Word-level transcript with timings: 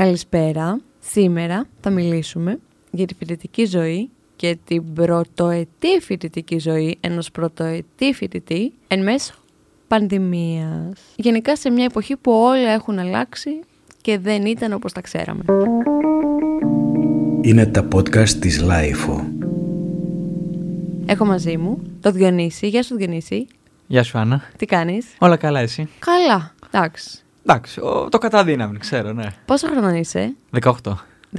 Καλησπέρα. 0.00 0.80
Σήμερα 0.98 1.66
θα 1.80 1.90
μιλήσουμε 1.90 2.58
για 2.90 3.06
τη 3.06 3.14
φοιτητική 3.14 3.64
ζωή 3.64 4.10
και 4.36 4.58
την 4.64 4.92
πρωτοετή 4.92 6.00
φοιτητική 6.00 6.58
ζωή 6.58 6.98
ενός 7.00 7.30
πρωτοετή 7.30 8.12
φοιτητή 8.14 8.72
εν 8.86 9.02
μέσω 9.02 9.34
πανδημίας. 9.88 11.00
Γενικά 11.16 11.56
σε 11.56 11.70
μια 11.70 11.84
εποχή 11.84 12.16
που 12.16 12.32
όλα 12.32 12.70
έχουν 12.70 12.98
αλλάξει 12.98 13.60
και 14.00 14.18
δεν 14.18 14.46
ήταν 14.46 14.72
όπως 14.72 14.92
τα 14.92 15.00
ξέραμε. 15.00 15.44
Είναι 17.40 17.66
τα 17.66 17.88
podcast 17.94 18.28
της 18.28 18.64
Lifeo. 18.64 19.24
Έχω 21.06 21.24
μαζί 21.24 21.56
μου 21.56 21.82
το 22.00 22.10
Διονύση. 22.10 22.68
Γεια 22.68 22.82
σου 22.82 22.96
Διονύση. 22.96 23.46
Γεια 23.86 24.02
σου, 24.02 24.18
Άννα. 24.18 24.42
Τι 24.56 24.66
κάνεις; 24.66 25.06
Όλα 25.18 25.36
καλά, 25.36 25.60
εσύ; 25.60 25.88
Καλά. 25.98 26.54
Εντάξει. 26.66 27.24
Εντάξει, 27.46 27.80
ο- 27.80 28.08
το 28.08 28.18
καταδύναμη, 28.18 28.78
ξέρω, 28.78 29.12
ναι. 29.12 29.26
Πόσο 29.44 29.66
χρόνο 29.68 29.90
είσαι; 29.90 30.34
18. 30.60 30.72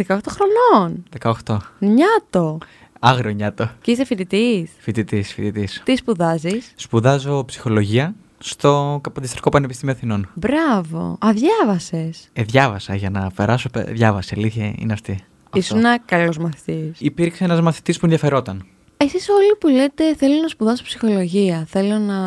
18 0.08 0.18
χρονών. 0.30 1.04
18. 1.46 1.58
Νιάτο. 1.80 2.58
Άγριο 3.00 3.32
νιάτο. 3.32 3.70
Και 3.82 3.92
είσαι 3.92 4.06
φοιτητής; 4.06 4.72
Φοιτητής, 4.80 5.34
φοιτητής. 5.34 5.82
Τι 5.86 5.96
σπουδάζεις; 5.96 6.72
Σπουδάζω 6.76 7.44
ψυχολογία 7.46 8.16
στο 8.40 9.00
Καποδιστρικό 9.04 9.50
Πανεπιστήμιο 9.50 9.94
Αθηνών. 9.96 10.30
Μπράβο. 10.34 11.18
Αδιάβασε. 11.22 12.10
Ε, 12.34 12.44
διάβασα 12.44 12.96
για 12.96 13.10
να 13.10 13.32
περάσω. 13.36 13.70
πε- 13.70 13.90
Διάβασα, 13.90 14.34
αλήθεια 14.38 14.74
είναι 14.78 14.94
αυτή. 14.94 15.12
Αυτό. 15.44 15.58
Ήσουν 15.58 15.82
καλός 16.06 16.38
μαθητής. 16.38 17.00
Υπήρξε 17.00 17.44
ένας 17.44 17.62
μαθητής 17.62 17.96
που 17.98 18.06
ενδιαφερόταν. 18.06 18.66
Εσείς 19.14 19.30
όλοι 19.30 19.56
που 19.60 19.68
λέτε 19.68 20.16
θέλω 20.16 20.42
να 20.42 20.48
σπουδάσω 20.48 20.84
ψυχολογία, 20.84 21.66
θέλω 21.68 21.98
να 21.98 22.18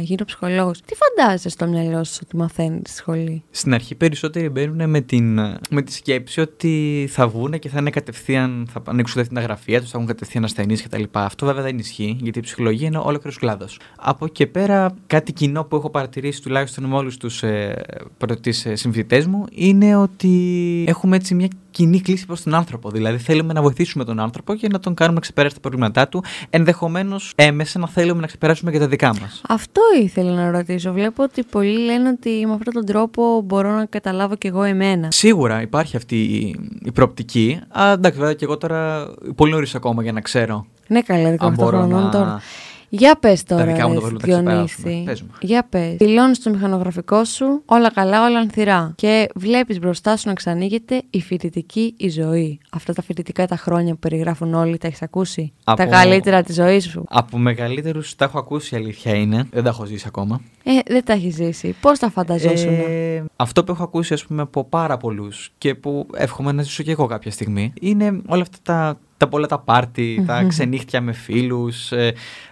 γίνω 0.00 0.24
ψυχολόγος. 0.24 0.80
Τι 0.80 0.94
φαντάζεσαι 0.94 1.48
στο 1.48 1.66
μυαλό 1.66 2.04
σου 2.04 2.18
ότι 2.22 2.36
μαθαίνεις 2.36 2.80
στη 2.84 2.98
σχολή; 2.98 3.42
Στην 3.50 3.74
αρχή 3.74 3.94
περισσότεροι 3.94 4.48
μπαίνουν 4.48 4.90
με, 4.90 5.00
την, 5.00 5.34
με 5.70 5.82
τη 5.84 5.92
σκέψη 5.92 6.40
ότι 6.40 7.06
θα 7.10 7.28
βγουν 7.28 7.58
και 7.58 7.68
θα 7.68 7.78
είναι 7.78 7.90
κατευθείαν, 7.90 8.66
θα 8.72 8.82
ανοίξουν 8.86 9.16
κατευθείαν 9.16 9.42
τα 9.44 9.52
γραφεία 9.52 9.80
τους, 9.80 9.90
θα 9.90 9.96
έχουν 9.96 10.08
κατευθείαν 10.08 10.44
ασθενείς 10.44 10.82
κτλ. 10.82 11.02
Αυτό 11.12 11.46
βέβαια 11.46 11.62
δεν 11.62 11.78
ισχύει, 11.78 12.18
γιατί 12.20 12.38
η 12.38 12.42
ψυχολογία 12.42 12.86
είναι 12.86 12.98
ολόκληρος 12.98 13.38
κλάδος. 13.38 13.80
Από 13.96 14.24
εκεί 14.24 14.34
και 14.34 14.46
πέρα, 14.46 14.94
κάτι 15.06 15.32
κοινό 15.32 15.64
που 15.64 15.76
έχω 15.76 15.90
παρατηρήσει 15.90 16.42
τουλάχιστον 16.42 16.84
με 16.84 16.96
όλους 16.96 17.16
τους 17.16 17.42
ε, 17.42 17.82
πρώτη 18.18 18.54
ε, 18.64 18.74
συμφοιτητές 18.74 19.26
μου 19.26 19.44
είναι 19.50 19.96
ότι 19.96 20.84
έχουμε 20.88 21.16
έτσι 21.16 21.34
μια 21.34 21.48
κοινή 21.74 22.00
κλίση 22.00 22.26
προς 22.26 22.42
τον 22.42 22.54
άνθρωπο. 22.54 22.90
Δηλαδή, 22.90 23.18
θέλουμε 23.18 23.52
να 23.52 23.62
βοηθήσουμε 23.62 24.04
τον 24.04 24.20
άνθρωπο 24.20 24.54
και 24.54 24.68
να 24.68 24.78
τον 24.78 24.94
κάνουμε 24.94 25.14
να 25.14 25.20
ξεπεράσει 25.20 25.54
τα 25.54 25.60
προβλήματά 25.60 26.08
του. 26.08 26.24
Ενδεχομένως 26.50 27.32
έμεσα 27.36 27.78
να 27.78 27.88
θέλουμε 27.88 28.20
να 28.20 28.26
ξεπεράσουμε 28.26 28.70
και 28.70 28.78
τα 28.78 28.86
δικά 28.88 29.08
μας. 29.20 29.40
Αυτό 29.48 29.80
ήθελα 30.02 30.32
να 30.34 30.50
ρωτήσω. 30.50 30.92
Βλέπω 30.92 31.22
ότι 31.22 31.42
πολλοί 31.42 31.78
λένε 31.78 32.08
ότι 32.08 32.46
με 32.46 32.52
αυτόν 32.54 32.72
τον 32.72 32.84
τρόπο 32.86 33.40
μπορώ 33.44 33.70
να 33.74 33.84
καταλάβω 33.84 34.34
κι 34.36 34.46
εγώ 34.46 34.62
εμένα. 34.62 35.08
Σίγουρα 35.10 35.60
υπάρχει 35.62 35.96
αυτή 35.96 36.16
η, 36.22 36.56
η 36.84 36.92
προοπτική. 36.92 37.60
Α, 37.68 37.90
εντάξει, 37.92 38.18
βέβαια 38.18 38.34
και 38.34 38.44
εγώ 38.44 38.56
τώρα 38.58 39.06
πολύ 39.36 39.52
νωρίς 39.52 39.74
ακόμα 39.74 40.02
για 40.02 40.12
να 40.12 40.20
ξέρω. 40.20 40.66
Ναι, 40.86 41.00
καλά, 41.00 41.30
18 41.32 41.36
Αν 41.46 41.54
μπορώ 41.54 41.78
χρονών 41.78 42.02
να- 42.02 42.10
τώρα. 42.10 42.40
Για 42.88 43.16
πες 43.20 43.42
τώρα, 43.42 43.64
δικά 43.64 43.88
μου 43.88 43.94
ρε, 43.94 44.00
τα 44.00 44.06
προβλήματα 44.06 44.42
τα 44.44 44.50
Διονύση. 44.52 44.74
ξεπεράσουμε. 44.74 45.10
Πες 45.10 45.22
μου. 45.22 45.28
Για 45.40 45.66
πες. 45.68 45.96
Δηλώνεις 45.96 46.42
το 46.42 46.50
μηχανογραφικό 46.50 47.24
σου, 47.24 47.62
όλα 47.64 47.90
καλά, 47.90 48.26
όλα 48.26 48.38
ανθυρά. 48.38 48.92
Και 48.96 49.28
βλέπεις 49.34 49.78
μπροστά 49.78 50.16
σου 50.16 50.28
να 50.28 50.34
ξανοίγεται 50.34 51.02
η 51.10 51.20
φοιτητική 51.20 51.94
η 51.96 52.08
ζωή. 52.08 52.58
Αυτά 52.70 52.92
τα 52.92 53.02
φοιτητικά 53.02 53.46
τα 53.46 53.56
χρόνια 53.56 53.92
που 53.92 53.98
περιγράφουν 53.98 54.54
όλοι, 54.54 54.78
τα 54.78 54.86
έχεις 54.86 55.02
ακούσει; 55.02 55.52
Από- 55.64 55.76
Τα 55.78 55.86
καλύτερα 55.86 56.42
της 56.42 56.54
ζωής 56.54 56.84
σου; 56.84 57.04
Από 57.08 57.38
μεγαλύτερους 57.38 58.14
τα 58.14 58.24
έχω 58.24 58.38
ακούσει, 58.38 58.74
η 58.74 58.78
αλήθεια 58.78 59.14
είναι. 59.14 59.46
Δεν 59.52 59.62
τα 59.62 59.68
έχω 59.68 59.84
ζήσει 59.84 60.04
ακόμα. 60.08 60.40
Ε, 60.64 60.70
δεν 60.92 61.04
τα 61.04 61.12
έχεις 61.12 61.34
ζήσει. 61.34 61.74
Πώς 61.80 61.98
τα 61.98 62.10
φανταζόσουν; 62.10 62.72
Ε, 62.72 63.24
αυτό 63.36 63.64
που 63.64 63.72
έχω 63.72 63.82
ακούσει, 63.82 64.14
ας 64.14 64.24
πούμε, 64.26 64.42
από 64.42 64.64
πάρα 64.64 64.96
πολλούς 64.96 65.52
και 65.58 65.74
που 65.74 66.06
εύχομαι 66.14 66.52
να 66.52 66.62
ζήσω 66.62 66.82
και 66.82 66.90
εγώ 66.90 67.06
κάποια 67.06 67.30
στιγμή, 67.30 67.72
είναι 67.80 68.20
όλα 68.26 68.42
αυτά 68.42 68.58
τα, 68.62 68.98
τα 69.24 69.30
πολλά 69.30 69.46
τα 69.46 69.58
πάρτι, 69.58 70.24
τα 70.26 70.44
ξενύχτια 70.48 71.00
με 71.00 71.12
φίλους, 71.12 71.92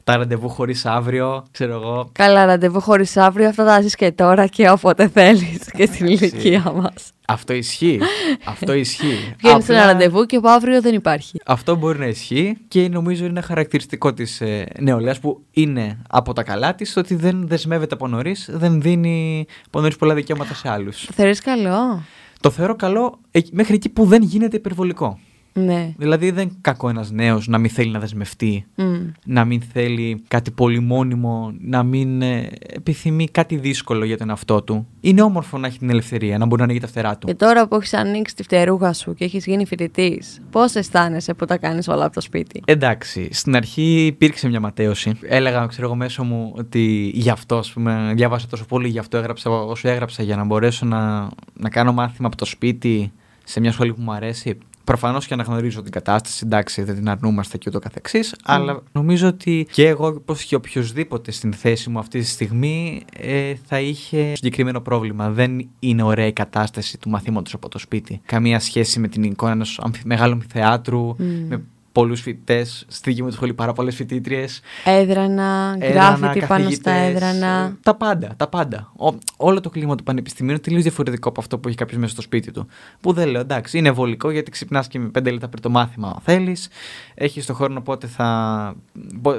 τα 0.04 0.16
ραντεβού 0.16 0.48
χωρίς 0.48 0.86
αύριο, 0.86 1.44
ξέρω 1.50 1.72
εγώ. 1.72 2.08
Καλά, 2.12 2.44
ραντεβού 2.44 2.80
χωρίς 2.80 3.16
αύριο, 3.16 3.48
αυτά 3.48 3.64
τα 3.64 3.80
ζεις 3.80 3.94
και 3.94 4.12
τώρα 4.12 4.46
και 4.46 4.70
όποτε 4.70 5.08
θέλεις 5.08 5.70
και 5.76 5.86
στην 5.86 6.06
ηλικία 6.06 6.72
μας. 6.74 7.12
Αυτό 7.26 7.52
ισχύει. 7.52 8.00
αυτό 8.44 8.72
ισχύει. 8.72 9.34
Βγαίνεις 9.38 9.64
σε 9.64 9.72
ένα 9.72 9.82
Απλά 9.82 9.92
ραντεβού 9.92 10.24
και 10.24 10.36
από 10.36 10.48
αύριο 10.48 10.80
δεν 10.80 10.94
υπάρχει. 10.94 11.40
Αυτό 11.46 11.76
μπορεί 11.76 11.98
να 11.98 12.06
ισχύει 12.06 12.56
και 12.68 12.88
νομίζω 12.88 13.24
είναι 13.24 13.40
χαρακτηριστικό 13.40 14.12
της 14.12 14.40
ε, 14.40 14.66
νεολαίας 14.78 15.18
που 15.18 15.44
είναι 15.50 15.98
από 16.08 16.32
τα 16.32 16.42
καλά 16.42 16.74
της 16.74 16.96
ότι 16.96 17.14
δεν 17.14 17.46
δεσμεύεται 17.48 17.94
από 17.94 18.08
νωρίς, 18.08 18.48
δεν 18.52 18.80
δίνει 18.80 19.46
από 19.66 19.80
νωρίς 19.80 19.96
πολλά 19.96 20.14
δικαιώματα 20.14 20.54
σε 20.54 20.68
άλλους. 20.68 21.06
Το 21.06 21.12
θεωρείς 21.12 21.40
καλό; 21.40 22.02
Το 22.40 22.50
θεωρώ 22.50 22.76
καλό 22.76 23.18
ε, 23.30 23.40
μέχρι 23.52 23.74
εκεί 23.74 23.88
που 23.88 24.04
δεν 24.04 24.22
γίνεται 24.22 24.56
υπερβολικό. 24.56 25.18
Ναι. 25.52 25.94
Δηλαδή 25.96 26.30
δεν 26.30 26.42
είναι 26.42 26.56
κακό 26.60 26.88
ένας 26.88 27.10
νέος 27.10 27.46
να 27.48 27.58
μην 27.58 27.70
θέλει 27.70 27.90
να 27.90 27.98
δεσμευτεί, 27.98 28.66
Μμ. 28.74 28.94
να 29.24 29.44
μην 29.44 29.60
θέλει 29.60 30.22
κάτι 30.28 30.50
πολύ 30.50 30.80
μόνιμο, 30.80 31.54
να 31.60 31.82
μην 31.82 32.22
ε, 32.22 32.48
επιθυμεί 32.60 33.26
κάτι 33.28 33.56
δύσκολο 33.56 34.04
για 34.04 34.16
τον 34.18 34.28
εαυτό 34.28 34.62
του. 34.62 34.86
Είναι 35.00 35.22
όμορφο 35.22 35.58
να 35.58 35.66
έχει 35.66 35.78
την 35.78 35.90
ελευθερία, 35.90 36.38
να 36.38 36.46
μπορεί 36.46 36.58
να 36.58 36.64
ανοίγει 36.64 36.80
τα 36.80 36.86
φτερά 36.86 37.16
του. 37.16 37.26
Και 37.26 37.34
τώρα 37.34 37.68
που 37.68 37.74
έχεις 37.74 37.94
ανοίξει 37.94 38.34
τη 38.34 38.42
φτερούγα 38.42 38.92
σου 38.92 39.14
και 39.14 39.24
έχεις 39.24 39.46
γίνει 39.46 39.66
φοιτητής, 39.66 40.40
πώς 40.50 40.74
αισθάνεσαι 40.74 41.34
που 41.34 41.44
τα 41.44 41.56
κάνεις 41.56 41.88
όλα 41.88 42.04
από 42.04 42.14
το 42.14 42.20
σπίτι; 42.20 42.62
Εντάξει, 42.64 43.28
στην 43.32 43.56
αρχή 43.56 44.06
υπήρξε 44.06 44.48
μια 44.48 44.60
ματέωση. 44.60 45.18
Έλεγα, 45.22 45.66
ξέρω 45.66 45.86
εγώ, 45.86 45.94
μέσω 45.96 46.24
μου 46.24 46.52
ότι 46.56 47.10
γι' 47.14 47.30
αυτό, 47.30 47.56
ας 47.56 47.72
πούμε, 47.72 48.12
διάβασα 48.14 48.46
τόσο 48.46 48.64
πολύ, 48.64 48.88
γι' 48.88 48.98
αυτό 48.98 49.16
έγραψα 49.16 49.50
όσο 49.50 49.88
έγραψα, 49.88 50.22
για 50.22 50.36
να 50.36 50.44
μπορέσω 50.44 50.86
να, 50.86 51.28
να 51.52 51.68
κάνω 51.68 51.92
μάθημα 51.92 52.26
από 52.26 52.36
το 52.36 52.44
σπίτι 52.44 53.12
σε 53.44 53.60
μια 53.60 53.72
σχολή 53.72 53.92
που 53.94 54.02
μου 54.02 54.12
αρέσει. 54.12 54.58
Προφανώς 54.84 55.26
και 55.26 55.34
αναγνωρίζω 55.34 55.82
την 55.82 55.92
κατάσταση, 55.92 56.42
εντάξει, 56.44 56.82
δεν 56.82 56.94
την 56.94 57.08
αρνούμαστε 57.08 57.58
και 57.58 57.64
ούτω 57.68 57.78
καθεξής, 57.78 58.34
αλλά 58.44 58.82
νομίζω 58.92 59.28
ότι 59.28 59.66
και 59.72 59.88
εγώ, 59.88 60.06
όπως 60.06 60.44
και 60.44 60.54
οποιοδήποτε 60.54 61.30
στην 61.30 61.52
θέση 61.52 61.90
μου 61.90 61.98
αυτή 61.98 62.18
τη 62.18 62.26
στιγμή, 62.26 63.02
ε, 63.18 63.54
θα 63.66 63.80
είχε 63.80 64.34
συγκεκριμένο 64.34 64.80
πρόβλημα. 64.80 65.30
Δεν 65.30 65.68
είναι 65.78 66.02
ωραία 66.02 66.26
η 66.26 66.32
κατάσταση 66.32 66.98
του 66.98 67.10
μαθήματος 67.10 67.54
από 67.54 67.68
το 67.68 67.78
σπίτι. 67.78 68.20
Καμία 68.26 68.60
σχέση 68.60 69.00
με 69.00 69.08
την 69.08 69.22
εικόνα 69.22 69.52
ενός 69.52 69.80
μεγάλου 70.04 70.32
αμφιθεάτρου, 70.32 71.14
με 71.48 71.64
πολλούς 71.92 72.20
φοιτητές. 72.20 72.84
Στη 72.88 73.10
δική 73.10 73.22
μου 73.22 73.28
τη 73.28 73.34
σχολή 73.34 73.54
πάρα 73.54 73.72
πολλές 73.72 73.94
φοιτήτριες. 73.94 74.60
Έδρανα, 74.84 75.76
γράφητη 75.80 76.46
πάνω 76.46 76.70
στα 76.70 76.90
έδρανα. 76.90 77.76
Τα 77.82 77.94
πάντα, 77.94 78.34
τα 78.36 78.48
πάντα. 78.48 78.92
Ο- 78.96 79.18
όλο 79.36 79.60
το 79.60 79.70
κλίμα 79.70 79.94
του 79.94 80.02
πανεπιστημίου 80.02 80.50
είναι 80.50 80.60
τελείως 80.60 80.82
διαφορετικό 80.82 81.28
από 81.28 81.40
αυτό 81.40 81.58
που 81.58 81.68
έχει 81.68 81.76
κάποιος 81.76 82.00
μέσα 82.00 82.12
στο 82.12 82.22
σπίτι 82.22 82.50
του. 82.50 82.66
Που 83.00 83.12
δεν 83.12 83.28
λέω, 83.28 83.40
εντάξει, 83.40 83.78
είναι 83.78 83.90
βολικό 83.90 84.30
γιατί 84.30 84.50
ξυπνάς 84.50 84.88
και 84.88 84.98
με 84.98 85.08
πέντε 85.08 85.30
λεπτά 85.30 85.48
πριν 85.48 85.62
το 85.62 85.70
μάθημα, 85.70 86.08
αν 86.08 86.20
θέλεις. 86.22 86.68
Έχεις 87.14 87.46
το 87.46 87.54
χρόνο 87.54 87.78
οπότε 87.78 88.06
θα. 88.06 88.74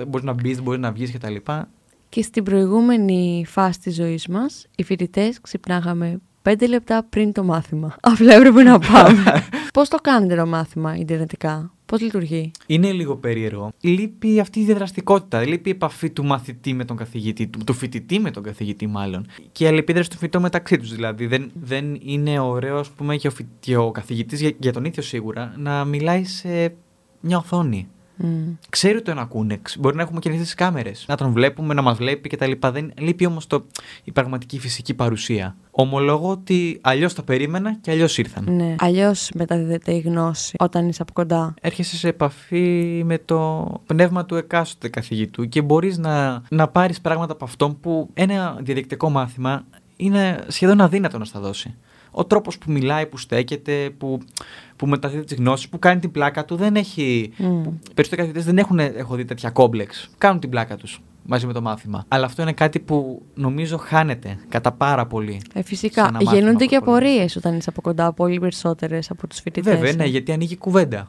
μπορείς 0.08 0.24
να 0.24 0.34
μπεις, 0.34 0.62
μπορείς 0.62 0.80
να 0.80 0.92
βγεις 0.92 1.12
κτλ. 1.12 1.36
Και 2.10 2.22
στην 2.22 2.44
προηγούμενη 2.44 3.46
φάση 3.48 3.80
της 3.80 3.96
ζωής 3.96 4.28
μας, 4.28 4.68
οι 4.76 4.84
φοιτητές 4.84 5.42
ξυπνάγαμε 5.42 6.20
πέντε 6.44 6.68
λεπτά 6.68 7.06
πριν 7.10 7.32
το 7.32 7.44
μάθημα. 7.44 7.96
Απλά 8.12 8.34
έπρεπε 8.34 8.64
να 8.64 8.80
πάμε. 8.80 9.48
πώς 9.74 9.90
το 9.90 9.98
κάνετε 9.98 10.36
το 10.36 10.46
μάθημα 10.46 10.96
Ιντερνετικά, 10.96 11.72
πώς 11.86 12.02
λειτουργεί; 12.02 12.52
Είναι 12.66 12.92
λίγο 12.92 13.16
περίεργο. 13.16 13.72
Λείπει 13.82 14.40
αυτή 14.40 14.60
η 14.60 14.64
διαδραστικότητα. 14.64 15.46
Λείπει 15.46 15.70
η 15.70 15.72
επαφή 15.72 16.10
του 16.10 16.26
μαθητή 16.26 16.74
με 16.74 16.86
τον 16.86 16.98
καθηγητή, 16.98 17.48
του, 17.48 17.60
του 17.66 17.74
φοιτητή 17.74 18.20
με 18.20 18.32
τον 18.32 18.44
καθηγητή, 18.44 18.88
μάλλον. 18.88 19.26
Και 19.52 19.64
η 19.64 19.68
αλληλεπίδραση 19.68 20.10
των 20.10 20.18
φοιτητών 20.18 20.42
μεταξύ 20.42 20.78
τους. 20.78 20.92
Δηλαδή, 20.94 21.26
δεν, 21.26 21.52
δεν 21.54 22.00
είναι 22.04 22.40
ωραίο, 22.40 22.78
ας 22.80 22.90
πούμε, 22.90 23.16
και 23.16 23.28
ο, 23.28 23.32
φοι- 23.32 23.48
και 23.60 23.76
ο 23.78 23.92
καθηγητής, 23.92 24.42
για, 24.42 24.52
για 24.60 24.74
τον 24.74 24.86
ίδιο 24.86 25.04
σίγουρα, 25.04 25.54
να 25.58 25.86
μιλάει 25.86 26.24
σε 26.24 26.74
μια 27.20 27.38
οθόνη. 27.38 27.88
Μμ. 28.16 28.28
Ξέρει 28.70 28.96
ότι 28.96 29.04
τον 29.06 29.20
ακούνε. 29.20 29.60
ξ- 29.62 29.80
Μπορεί 29.80 29.96
να 29.96 30.02
έχουμε 30.02 30.20
και 30.20 30.30
ανοιχτέ 30.30 30.54
κάμερες. 30.56 31.06
Να 31.08 31.16
τον 31.18 31.32
βλέπουμε, 31.32 31.74
να 31.74 31.82
μας 31.82 31.98
βλέπει 31.98 32.30
κτλ. 32.30 32.52
Δεν 32.72 32.92
λείπει 32.98 33.26
όμως 33.26 33.48
η 34.04 34.12
πραγματική 34.12 34.60
φυσική 34.60 34.94
παρουσία. 34.94 35.56
Ομολογώ 35.72 36.30
ότι 36.30 36.78
αλλιώς 36.82 37.14
τα 37.14 37.24
περίμενα 37.24 37.76
και 37.82 37.92
αλλιώς 37.92 38.18
ήρθαν. 38.18 38.46
Ναι. 38.56 38.76
Αλλιώς 38.80 39.30
μεταδίδεται 39.34 39.92
η 39.94 40.00
γνώση 40.00 40.56
όταν 40.60 40.88
είσαι 40.90 41.02
από 41.02 41.14
κοντά. 41.14 41.54
έρχεσαι 41.62 41.96
σε 41.96 42.08
επαφή 42.08 43.02
με 43.06 43.18
το 43.18 43.68
πνεύμα 43.86 44.26
του 44.26 44.36
εκάστοτε 44.36 44.90
καθηγητού 44.90 45.50
και 45.50 45.62
μπορείς 45.62 45.98
να, 45.98 46.42
να 46.50 46.68
πάρεις 46.68 47.02
πράγματα 47.02 47.34
από 47.34 47.46
αυτόν 47.46 47.80
που 47.80 48.10
ένα 48.14 48.58
διαδικτυακό 48.62 49.10
μάθημα 49.10 49.64
είναι 49.96 50.44
σχεδόν 50.48 50.82
αδύνατο 50.82 51.18
να 51.18 51.26
στα 51.26 51.40
δώσει. 51.40 51.74
Ο 52.16 52.26
τρόπος 52.26 52.58
που 52.58 52.72
μιλάει, 52.72 53.06
που 53.06 53.18
στέκεται, 53.18 53.90
που, 53.98 54.20
που 54.76 54.88
μεταδίδει 54.88 55.24
τις 55.24 55.38
γνώσεις, 55.38 55.70
που 55.70 55.80
κάνει 55.80 56.00
την 56.00 56.12
πλάκα 56.12 56.46
του 56.46 56.56
δεν 56.56 56.76
έχει... 56.76 57.32
Μμ. 57.38 57.64
Περισσότεροι 57.94 58.22
καθηγητές 58.22 58.46
δεν 58.46 58.58
έχουν, 58.58 58.80
έχω 58.80 59.16
δει, 59.16 59.26
τέτοια 59.26 59.50
κόμπλεξ. 59.50 60.10
Κάνουν 60.18 60.40
την 60.40 60.50
πλάκα 60.50 60.76
τους. 60.76 61.02
Μαζί 61.26 61.46
με 61.48 61.54
το 61.54 61.62
μάθημα. 61.62 62.06
Αλλά 62.08 62.26
αυτό 62.26 62.42
είναι 62.42 62.54
κάτι 62.54 62.80
που 62.80 63.22
νομίζω 63.34 63.78
χάνεται 63.78 64.38
κατά 64.50 64.72
πάρα 64.72 65.06
πολύ. 65.06 65.42
Ε, 65.54 65.58
σε 65.58 65.64
φυσικά. 65.64 66.02
ένα 66.02 66.12
μάθημα 66.12 66.34
Γεννούνται 66.34 66.64
που 66.64 66.70
και 66.70 66.76
ασχολείσαι. 66.76 67.06
απορίες 67.08 67.36
όταν 67.36 67.58
είσαι 67.58 67.70
από 67.70 67.82
κοντά, 67.82 68.14
πολύ 68.14 68.40
περισσότερες 68.40 69.10
από 69.10 69.28
τους 69.28 69.40
φοιτητές. 69.40 69.76
Βέβαια, 69.76 69.94
ναι, 69.94 70.06
γιατί 70.06 70.32
ανοίγει 70.32 70.58
κουβέντα. 70.58 71.08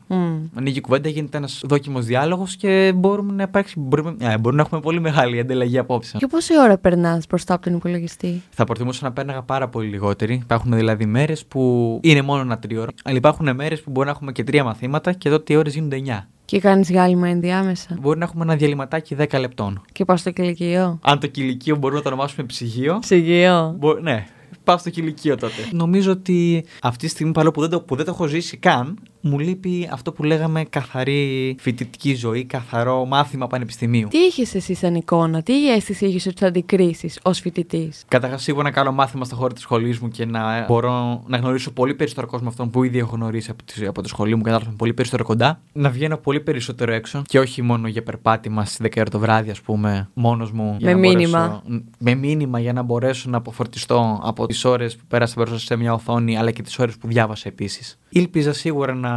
Ανοίγει 0.55 0.81
κουβέντα, 0.81 1.09
γίνεται 1.09 1.37
ένας 1.37 1.63
δόκιμος 1.69 2.05
διάλογος 2.05 2.57
και 2.57 2.93
μπορούμε 2.97 3.33
να, 3.33 3.43
υπάρξει, 3.43 3.75
μπορούμε, 3.81 4.11
ε, 4.19 4.39
μπορούμε 4.39 4.57
να 4.57 4.63
έχουμε 4.63 4.81
πολύ 4.81 5.01
μεγάλη 5.01 5.41
ανταλλαγή 5.41 5.79
απόψε. 5.79 6.17
Και 6.19 6.27
πόση 6.27 6.59
ώρα 6.61 6.79
περνάς 6.79 7.27
μπροστά 7.29 7.55
από 7.55 7.65
τον 7.65 7.75
υπολογιστή; 7.75 8.43
Θα 8.51 8.65
προτιμούσα 8.65 9.05
να 9.05 9.13
πέρναγα 9.13 9.43
πάρα 9.43 9.69
πολύ 9.69 9.89
λιγότερη. 9.89 10.35
Υπάρχουν 10.35 10.73
δηλαδή 10.75 11.07
μέρες 11.07 11.45
που 11.47 11.99
είναι 12.03 12.23
μόνο 12.23 12.41
ένα 12.41 12.59
τρίωρο, 12.59 12.91
αλλά 13.05 13.17
υπάρχουν 13.17 13.55
μέρες 13.55 13.81
που 13.81 13.91
μπορεί 13.91 14.07
να 14.07 14.13
έχουμε 14.13 14.33
και 14.33 14.45
τρία 14.45 14.65
μαθήματα 14.65 15.13
και 15.13 15.29
τότε 15.31 15.53
οι 15.53 15.57
ώρες 15.57 15.75
γίνονται 15.75 15.97
9. 15.97 16.29
Και 16.45 16.61
κάνεις 16.61 16.89
διάλειμμα 16.89 17.29
ενδιάμεσα. 17.29 17.99
Μπορεί 18.01 18.19
να 18.19 18.25
έχουμε 18.25 18.45
ένα 18.45 18.57
διαλυματάκι 18.57 19.17
10 19.19 19.39
λεπτών. 19.41 19.83
Και 19.93 20.05
πας 20.05 20.21
στο 20.21 20.31
κηλικείο. 20.31 20.99
Αν 21.03 21.19
το 21.21 21.27
κηλικείο 21.27 21.77
μπορούμε 21.77 21.99
να 21.99 22.05
το 22.05 22.13
ονομάσουμε 22.13 22.47
ψυγείο. 22.47 22.99
Ψυγείο. 22.99 23.75
Μπο- 23.79 23.99
ναι, 24.01 24.27
πάω 24.65 24.79
στο 24.79 24.91
κηλικείο 24.91 25.37
τότε. 25.37 25.69
Νομίζω 25.73 26.11
ότι 26.13 26.65
αυτή 26.83 27.05
τη 27.07 27.11
στιγμή, 27.11 27.33
παρόλο 27.33 27.53
που 27.53 27.61
δεν, 27.61 27.71
το, 27.71 27.81
που 27.81 27.97
δεν 27.97 28.05
το 28.05 28.11
έχω 28.11 28.27
ζήσει 28.27 28.57
καν, 28.57 28.99
μου 29.27 29.39
λείπει 29.39 29.89
αυτό 29.93 30.13
που 30.13 30.23
λέγαμε 30.23 30.65
καθαρή 30.65 31.57
φοιτητική 31.61 32.15
ζωή, 32.15 32.45
καθαρό 32.45 33.05
μάθημα 33.05 33.47
πανεπιστημίου. 33.47 34.09
Τι 34.09 34.19
είχες 34.19 34.55
εσύ 34.55 34.75
σαν 34.75 34.95
εικόνα, 34.95 35.43
τι 35.43 35.73
αίσθηση 35.73 36.07
είχες 36.07 36.27
ότι 36.27 36.39
θα 36.39 36.47
αντικρίσεις 36.47 37.19
ως 37.23 37.39
φοιτητής; 37.41 38.05
Καταρχάς, 38.09 38.43
σίγουρα 38.43 38.63
να 38.63 38.71
κάνω 38.71 38.93
μάθημα 38.93 39.25
στο 39.25 39.37
χώρο 39.37 39.53
της 39.53 39.63
σχολής 39.63 39.99
μου 39.99 40.09
και 40.09 40.25
να 40.27 40.65
μπορώ 40.67 41.23
να 41.27 41.37
γνωρίσω 41.37 41.71
πολύ 41.71 41.95
περισσότερο 41.95 42.27
κόσμο 42.27 42.49
αυτόν 42.49 42.71
που 42.71 42.85
ήδη 42.85 42.99
έχω 42.99 43.15
γνωρίσει 43.17 43.51
από 43.51 43.63
τη, 43.63 43.87
από 43.87 44.03
τη 44.03 44.09
σχολή 44.09 44.35
μου 44.35 44.43
και 44.43 44.51
να 44.51 44.57
έρθω 44.57 44.71
πολύ 44.77 44.93
περισσότερο 44.95 45.25
κοντά. 45.25 45.61
Να 45.73 45.91
βγαίνω 45.91 46.17
πολύ 46.17 46.41
περισσότερο 46.41 46.93
έξω 46.93 47.23
και 47.27 47.39
όχι 47.39 47.63
μόνο 47.63 47.89
για 47.89 48.03
περπάτημα 48.03 48.65
στις 48.65 48.79
10 48.87 48.89
ώρα 48.99 49.11
το 49.11 49.19
βράδυ, 49.19 49.51
ας 49.51 49.61
πούμε, 49.61 50.09
μόνος 50.15 50.53
μου. 50.53 50.77
για 50.79 50.89
Με 50.89 50.93
να 50.93 50.99
μήνυμα. 51.09 51.39
μπορέσω- 51.65 51.85
με 51.99 52.15
μήνυμα 52.15 52.61
για 52.61 52.73
να 52.73 52.83
μπορέσω 52.83 53.31
να 53.31 53.37
αποφορτιστώ 53.37 54.21
από 54.25 54.47
τις 54.47 54.65
ώρες 54.65 54.97
που 54.97 55.05
πέρασα 55.09 55.35
μπροστά 55.37 55.59
σε 55.59 55.77
μια 55.77 55.93
οθόνη, 55.95 56.37
αλλά 56.39 56.51
και 56.51 56.63
τις 56.63 56.79
ώρες 56.79 56.97
που 56.97 57.07
διάβασα 57.09 57.49
επίσης. 57.49 57.99
Ήλπιζα 58.17 58.53
σίγουρα 58.53 58.95
να, 58.95 59.13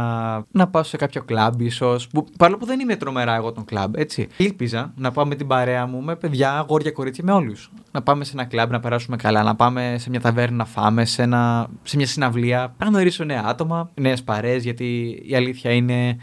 να 0.50 0.68
πάω 0.68 0.82
σε 0.82 0.96
κάποιο 0.96 1.22
κλαμπ, 1.22 1.60
ίσως. 1.60 2.08
Παρόλο 2.38 2.58
που 2.58 2.66
δεν 2.66 2.80
είμαι 2.80 2.96
τρομερά 2.96 3.34
εγώ 3.34 3.52
τον 3.52 3.64
κλαμπ, 3.64 3.96
έτσι. 3.96 4.28
Ήλπιζα 4.36 4.92
να 4.96 5.10
πάω 5.10 5.26
με 5.26 5.34
την 5.34 5.46
παρέα 5.46 5.86
μου, 5.86 6.02
με 6.02 6.16
παιδιά, 6.16 6.52
αγόρια, 6.52 6.90
κορίτσια, 6.90 7.24
με 7.24 7.32
όλους. 7.32 7.70
Να 7.92 8.02
πάμε 8.02 8.24
σε 8.24 8.32
ένα 8.34 8.44
κλαμπ, 8.44 8.70
να 8.70 8.80
περάσουμε 8.80 9.16
καλά, 9.16 9.42
να 9.42 9.56
πάμε 9.56 9.96
σε 9.98 10.10
μια 10.10 10.20
ταβέρνα 10.20 10.56
να 10.56 10.64
φάμε, 10.64 11.04
σε, 11.04 11.22
ένα, 11.22 11.68
σε 11.82 11.96
μια 11.96 12.06
συναυλία, 12.06 12.74
να 12.78 12.86
γνωρίσω 12.86 13.24
νέα 13.24 13.42
άτομα, 13.46 13.90
νέες 13.94 14.22
παρέες, 14.22 14.64
γιατί 14.64 15.20
η 15.26 15.36
αλήθεια 15.36 15.72
είναι. 15.72 16.16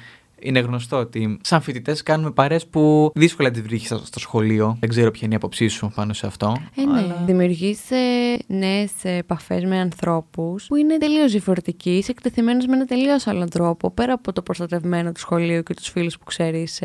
Είναι 0.45 0.59
γνωστό 0.59 0.97
ότι 0.97 1.37
σαν 1.43 1.61
φοιτητές 1.61 2.03
κάνουμε 2.03 2.31
παρέ 2.31 2.57
που 2.69 3.11
δύσκολα 3.15 3.51
τις 3.51 3.61
βρίσκει 3.61 3.85
στο 3.85 4.01
στο 4.05 4.19
σχολείο. 4.19 4.77
Δεν 4.79 4.89
ξέρω 4.89 5.11
ποια 5.11 5.21
είναι 5.23 5.33
η 5.33 5.37
άποψή 5.37 5.67
σου 5.67 5.91
πάνω 5.95 6.13
σε 6.13 6.27
αυτό. 6.27 6.55
Ε, 6.75 6.81
ναι. 6.85 6.99
αλλά- 6.99 7.23
Δημιουργεί 7.25 7.75
νέες 8.47 8.91
επαφές 9.03 9.63
με 9.63 9.79
ανθρώπους 9.79 10.65
που 10.67 10.75
είναι 10.75 10.97
τελείως 10.97 11.31
διαφορετικοί. 11.31 11.89
Είσαι 11.97 12.11
εκτεθειμένο 12.11 12.63
με 12.67 12.75
ένα 12.75 12.85
τελείως 12.85 13.27
άλλο 13.27 13.45
τρόπο. 13.47 13.91
Πέρα 13.91 14.13
από 14.13 14.33
το 14.33 14.41
προστατευμένο 14.41 15.11
του 15.11 15.19
σχολείου 15.19 15.63
και 15.63 15.73
τους 15.73 15.87
φίλους 15.89 16.17
που 16.17 16.23
ξέρεις 16.25 16.81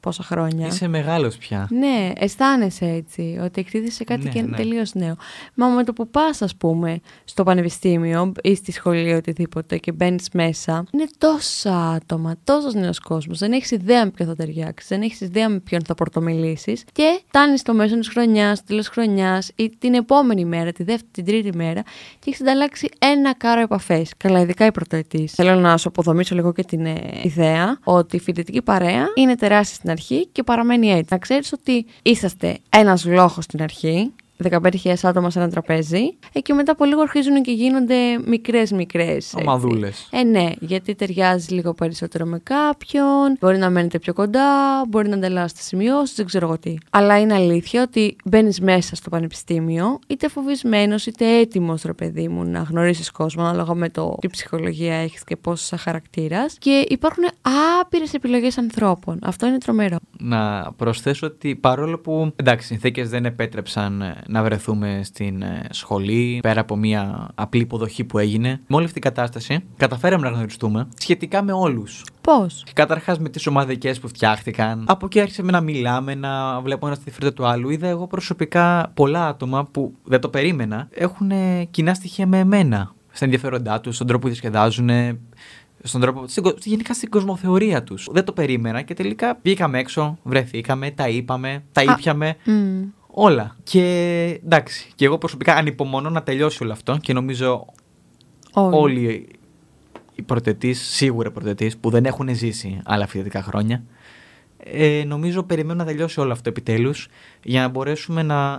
πόσα 0.00 0.22
χρόνια. 0.22 0.66
Είσαι 0.66 0.88
μεγάλος 0.88 1.36
πια. 1.36 1.68
Ναι, 1.70 2.10
αισθάνεσαι 2.16 2.84
έτσι, 2.86 3.38
ότι 3.42 3.60
εκτίθεσαι 3.60 3.92
σε 3.94 4.04
κάτι 4.04 4.24
Ναι, 4.24 4.30
και 4.30 4.42
ναι. 4.42 4.56
τελείως 4.56 4.94
νέο. 4.94 5.14
Μα 5.54 5.66
με 5.68 5.84
το 5.84 5.92
που 5.92 6.08
πας, 6.10 6.42
ας 6.42 6.56
πούμε, 6.56 7.00
στο 7.24 7.42
πανεπιστήμιο 7.42 8.32
ή 8.42 8.54
στη 8.54 8.72
σχολή 8.72 9.08
ή 9.08 9.12
οτιδήποτε 9.12 9.78
και 9.78 9.92
μπαίνεις 9.92 10.28
μέσα, 10.32 10.84
είναι 10.90 11.06
τόσα 11.18 11.88
άτομα, 11.90 12.34
τόσος 12.44 12.74
νέος 12.74 12.98
κόσμος. 13.04 13.38
Δεν 13.38 13.52
έχεις 13.52 13.70
ιδέα 13.70 14.04
με 14.04 14.10
ποιον 14.10 14.28
θα 14.28 14.34
ταιριάξεις, 14.34 14.88
δεν 14.88 15.02
έχεις 15.02 15.20
ιδέα 15.20 15.48
με 15.48 15.58
ποιον 15.58 15.84
θα 15.84 15.94
πορτομιλήσεις. 15.94 16.84
Και 16.92 17.20
φτάνεις 17.28 17.60
στο 17.60 17.74
μέσο 17.74 17.98
της 17.98 18.08
χρονιάς, 18.08 18.58
στο 18.58 18.66
τέλος 18.66 18.88
χρονιάς 18.88 19.50
ή 19.56 19.70
την 19.78 19.94
επόμενη 19.94 20.44
μέρα, 20.44 20.72
τη 20.72 20.82
δεύτερη, 20.82 21.08
την 21.10 21.24
τρίτη 21.24 21.56
μέρα 21.56 21.82
και 22.18 22.24
έχεις 22.26 22.40
ανταλλάξει 22.40 22.88
ένα 22.98 23.34
κάρο 23.34 23.60
επαφές. 23.60 24.12
Καλά, 24.16 24.40
ειδικά 24.40 24.66
οι 24.66 24.72
πρωτοετής. 24.72 25.32
Θέλω 25.32 25.54
να 25.54 25.76
σου 25.76 25.88
αποδομήσω 25.88 26.34
λίγο 26.34 26.52
και 26.52 26.64
την 26.64 26.86
ε, 26.86 27.20
ιδέα 27.22 27.78
ότι 27.84 28.16
η 28.16 28.20
φοιτητική 28.20 28.62
παρέα 28.62 29.06
είναι 29.14 29.34
τεράστια 29.34 29.74
στην 29.76 29.90
αρχή 29.90 30.26
και 30.26 30.42
παραμένει 30.42 30.90
έτσι. 30.90 31.06
Να 31.10 31.18
ξέρεις 31.18 31.52
ότι 31.52 31.86
είσαστε 32.02 32.58
ένας 32.68 33.04
λόγος 33.04 33.44
στην 33.44 33.62
αρχή, 33.62 34.12
15.000 34.42 34.94
άτομα 35.02 35.30
σε 35.30 35.38
ένα 35.38 35.50
τραπέζι, 35.50 36.16
ε, 36.32 36.40
και 36.40 36.54
μετά 36.54 36.72
από 36.72 36.84
λίγο 36.84 37.00
αρχίζουν 37.00 37.42
και 37.42 37.52
γίνονται 37.52 37.94
μικρέ-μικρέ. 38.24 39.16
Ομαδούλες. 39.38 40.08
Ε, 40.10 40.22
ναι, 40.22 40.50
γιατί 40.60 40.94
ταιριάζει 40.94 41.54
λίγο 41.54 41.74
περισσότερο 41.74 42.24
με 42.24 42.40
κάποιον, 42.42 43.36
μπορεί 43.40 43.58
να 43.58 43.70
μένετε 43.70 43.98
πιο 43.98 44.12
κοντά, 44.12 44.82
μπορεί 44.88 45.08
να 45.08 45.14
ανταλλάσσετε 45.14 45.60
σημειώσεις, 45.60 46.16
δεν 46.16 46.26
ξέρω 46.26 46.46
εγώ 46.46 46.58
τι. 46.58 46.74
Αλλά 46.90 47.20
είναι 47.20 47.34
αλήθεια 47.34 47.82
ότι 47.82 48.16
μπαίνεις 48.24 48.60
μέσα 48.60 48.96
στο 48.96 49.10
πανεπιστήμιο, 49.10 49.98
είτε 50.06 50.28
φοβισμένος 50.28 51.06
είτε 51.06 51.38
έτοιμος, 51.38 51.82
ρε 51.82 51.92
παιδί 51.92 52.28
μου, 52.28 52.44
να 52.44 52.58
γνωρίσεις 52.58 53.10
κόσμο, 53.10 53.42
ανάλογα 53.42 53.74
με 53.74 53.88
το 53.88 54.16
τι 54.20 54.28
ψυχολογία 54.28 54.94
έχεις 54.94 55.24
και 55.24 55.36
πώ 55.36 55.52
είσαι 55.52 55.76
χαρακτήρας. 55.76 56.56
Και 56.58 56.86
υπάρχουν 56.88 57.24
άπειρες 57.80 58.14
επιλογές 58.14 58.58
ανθρώπων. 58.58 59.18
Αυτό 59.22 59.46
είναι 59.46 59.58
τρομερό. 59.58 59.96
Να 60.18 60.72
προσθέσω 60.76 61.26
ότι 61.26 61.56
παρόλο 61.56 61.98
που 61.98 62.32
εντάξει, 62.36 62.64
οι 62.64 62.68
συνθήκες 62.68 63.08
δεν 63.08 63.24
επέτρεψαν 63.24 64.02
ε, 64.02 64.23
να 64.28 64.42
βρεθούμε 64.42 65.00
στην 65.04 65.42
ε, 65.42 65.62
σχολή, 65.70 66.38
πέρα 66.42 66.60
από 66.60 66.76
μια 66.76 67.28
απλή 67.34 67.60
υποδοχή 67.60 68.04
που 68.04 68.18
έγινε, 68.18 68.60
με 68.66 68.76
όλη 68.76 68.84
αυτή 68.84 69.00
την 69.00 69.10
κατάσταση 69.12 69.64
καταφέραμε 69.76 70.28
να 70.28 70.34
γνωριστούμε 70.36 70.88
σχετικά 70.98 71.42
με 71.42 71.52
όλους. 71.52 72.04
Πώς; 72.20 72.64
Καταρχάς 72.72 73.18
με 73.18 73.28
τις 73.28 73.46
ομαδικές 73.46 74.00
που 74.00 74.08
φτιάχτηκαν. 74.08 74.84
Από 74.88 75.06
εκεί 75.06 75.20
άρχισαμε 75.20 75.50
να 75.50 75.60
μιλάμε, 75.60 76.14
να 76.14 76.60
βλέπουμε 76.60 76.90
ένα 76.90 77.00
στη 77.00 77.10
φρύδα 77.10 77.32
του 77.32 77.46
άλλου. 77.46 77.70
Είδα 77.70 77.86
εγώ 77.86 78.06
προσωπικά 78.06 78.90
πολλά 78.94 79.26
άτομα 79.26 79.64
που 79.64 79.94
δεν 80.04 80.20
το 80.20 80.28
περίμενα 80.28 80.88
έχουν 80.90 81.30
ε, 81.30 81.64
κοινά 81.70 81.94
στοιχεία 81.94 82.26
με 82.26 82.38
εμένα. 82.38 82.92
Στα 83.12 83.24
ενδιαφέροντά 83.24 83.80
τους, 83.80 83.94
στον 83.94 84.06
τρόπο 84.06 84.22
που 84.22 84.28
διασκεδάζουν, 84.28 84.90
στον 85.82 86.00
τρόπο, 86.00 86.24
στην, 86.26 86.42
κο- 86.42 86.54
γενικά 86.62 86.94
στην 86.94 87.10
κοσμοθεωρία 87.10 87.82
τους. 87.82 88.08
Δεν 88.10 88.24
το 88.24 88.32
περίμενα 88.32 88.82
και 88.82 88.94
τελικά 88.94 89.38
βγήκαμε 89.42 89.78
έξω, 89.78 90.18
βρεθήκαμε, 90.22 90.90
τα 90.90 91.08
είπαμε, 91.08 91.62
τα 91.72 91.80
Α, 91.80 91.84
ήπιαμε. 91.98 92.36
Μμ. 92.44 92.82
Όλα. 93.16 93.56
Και 93.62 93.80
εντάξει, 94.44 94.92
και 94.94 95.04
εγώ 95.04 95.18
προσωπικά 95.18 95.54
ανυπομονώ 95.54 96.10
να 96.10 96.22
τελειώσει 96.22 96.62
όλο 96.62 96.72
αυτό 96.72 96.96
και 96.96 97.12
νομίζω 97.12 97.66
Όλοι. 98.52 98.76
όλοι 98.76 99.28
οι 100.14 100.22
πρωτετής, 100.22 100.80
σίγουρα 100.80 101.30
πρωτετής, 101.30 101.76
που 101.76 101.90
δεν 101.90 102.04
έχουν 102.04 102.34
ζήσει 102.34 102.80
άλλα 102.84 103.06
φοιτητικά 103.06 103.42
χρόνια, 103.42 103.82
ε, 104.56 105.04
νομίζω 105.06 105.42
περιμένουν 105.42 105.76
να 105.76 105.84
τελειώσει 105.84 106.20
όλο 106.20 106.32
αυτό 106.32 106.48
επιτέλους 106.48 107.08
για 107.42 107.60
να 107.60 107.68
μπορέσουμε 107.68 108.22
να, 108.22 108.50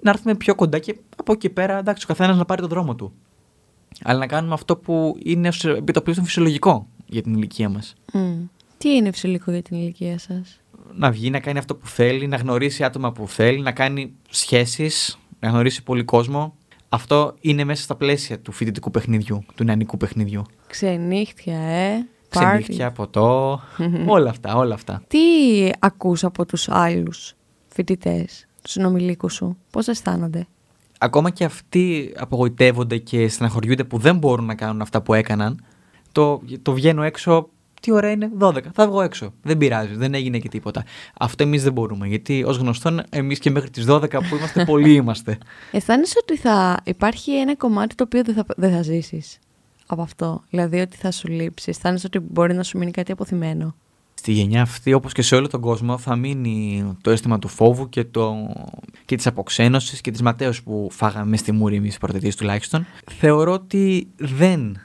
να 0.00 0.10
έρθουμε 0.10 0.34
πιο 0.34 0.54
κοντά 0.54 0.78
και 0.78 0.96
από 1.16 1.32
εκεί 1.32 1.50
πέρα, 1.50 1.78
εντάξει, 1.78 2.04
ο 2.04 2.08
καθένας 2.08 2.36
να 2.36 2.44
πάρει 2.44 2.60
τον 2.60 2.70
δρόμο 2.70 2.94
του. 2.94 3.12
Αλλά 4.02 4.18
να 4.18 4.26
κάνουμε 4.26 4.54
αυτό 4.54 4.76
που 4.76 5.16
είναι 5.22 5.48
ως 5.48 5.64
επιτοπλίστων 5.64 6.24
φυσιολογικό 6.24 6.86
για 7.06 7.22
την 7.22 7.34
ηλικία 7.34 7.68
μας. 7.68 7.94
Μμ. 8.12 8.44
Τι 8.78 8.88
είναι 8.88 9.10
φυσιολογικό 9.10 9.50
για 9.50 9.62
την 9.62 9.76
ηλικία 9.76 10.18
σας; 10.18 10.60
Να 10.92 11.10
βγει, 11.10 11.30
να 11.30 11.40
κάνει 11.40 11.58
αυτό 11.58 11.76
που 11.76 11.86
θέλει, 11.86 12.26
να 12.26 12.36
γνωρίσει 12.36 12.84
άτομα 12.84 13.12
που 13.12 13.28
θέλει, 13.28 13.60
να 13.60 13.72
κάνει 13.72 14.12
σχέσεις, 14.30 15.18
να 15.40 15.48
γνωρίσει 15.48 15.82
πολύ 15.82 16.04
κόσμο. 16.04 16.56
Αυτό 16.88 17.34
είναι 17.40 17.64
μέσα 17.64 17.82
στα 17.82 17.94
πλαίσια 17.94 18.40
του 18.40 18.52
φοιτητικού 18.52 18.90
παιχνιδιού, 18.90 19.44
του 19.54 19.64
νεανικού 19.64 19.96
παιχνιδιού. 19.96 20.42
Ξενύχτια, 20.66 21.58
ε. 21.58 22.06
Ξενύχτια, 22.28 22.90
ποτό, 22.90 23.60
όλα 24.06 24.30
αυτά, 24.30 24.56
όλα 24.56 24.74
αυτά. 24.74 25.02
Τι 25.06 25.20
ακούς 25.78 26.24
από 26.24 26.46
τους 26.46 26.68
άλλους 26.68 27.34
φοιτητές, 27.68 28.46
τους 28.62 28.72
συνομιλίκους 28.72 29.34
σου, 29.34 29.56
πώς 29.70 29.88
αισθάνονται; 29.88 30.46
Ακόμα 30.98 31.30
και 31.30 31.44
αυτοί 31.44 32.12
απογοητεύονται 32.16 32.98
και 32.98 33.28
στεναχωριούνται 33.28 33.84
που 33.84 33.98
δεν 33.98 34.16
μπορούν 34.16 34.44
να 34.44 34.54
κάνουν 34.54 34.80
αυτά 34.80 35.02
που 35.02 35.14
έκαναν. 35.14 35.64
Το, 36.12 36.42
το 36.62 36.72
βγαίνω 36.72 37.02
έξω, 37.02 37.48
τι 37.84 37.92
ώρα 37.92 38.10
είναι, 38.10 38.30
12. 38.38 38.58
Θα 38.72 38.86
βγω 38.86 39.02
έξω. 39.02 39.32
Δεν 39.42 39.58
πειράζει, 39.58 39.94
δεν 39.94 40.14
έγινε 40.14 40.38
και 40.38 40.48
τίποτα. 40.48 40.84
Αυτό 41.18 41.42
εμείς 41.42 41.62
δεν 41.62 41.72
μπορούμε. 41.72 42.06
Γιατί 42.06 42.44
ως 42.44 42.56
γνωστόν, 42.56 43.02
εμείς 43.10 43.38
και 43.38 43.50
μέχρι 43.50 43.70
τις 43.70 43.84
12 43.88 44.10
που 44.10 44.36
είμαστε, 44.36 44.64
πολλοί 44.70 44.92
είμαστε. 44.92 45.38
Αισθάνεσαι 45.70 46.14
ότι 46.22 46.36
θα 46.36 46.80
υπάρχει 46.84 47.30
ένα 47.36 47.56
κομμάτι 47.56 47.94
το 47.94 48.04
οποίο 48.04 48.22
δεν 48.22 48.34
θα, 48.34 48.44
δεν 48.56 48.72
θα 48.72 48.82
ζήσεις 48.82 49.38
από 49.86 50.02
αυτό; 50.02 50.42
Δηλαδή 50.50 50.80
ότι 50.80 50.96
θα 50.96 51.10
σου 51.10 51.28
λείψει. 51.28 51.70
Αισθάνεσαι 51.70 52.06
ότι 52.06 52.18
μπορεί 52.18 52.54
να 52.54 52.62
σου 52.62 52.78
μείνει 52.78 52.90
κάτι 52.90 53.12
αποθυμένο; 53.12 53.74
Στη 54.14 54.32
γενιά 54.32 54.62
αυτή, 54.62 54.92
όπως 54.92 55.12
και 55.12 55.22
σε 55.22 55.34
όλο 55.34 55.48
τον 55.48 55.60
κόσμο, 55.60 55.98
θα 55.98 56.16
μείνει 56.16 56.84
το 57.00 57.10
αίσθημα 57.10 57.38
του 57.38 57.48
φόβου 57.48 57.88
και, 57.88 58.04
το... 58.04 58.36
και 59.04 59.16
της 59.16 59.26
αποξένωσης 59.26 60.00
και 60.00 60.10
της 60.10 60.22
ματέως 60.22 60.62
που 60.62 60.88
φάγαμε 60.90 61.36
στη 61.36 61.52
μούρη 61.52 61.76
εμείς 61.76 61.98
πρωτετής 61.98 62.36
τουλάχιστον. 62.36 62.86
Θεωρώ 63.18 63.52
ότι 63.52 64.06
δεν 64.16 64.78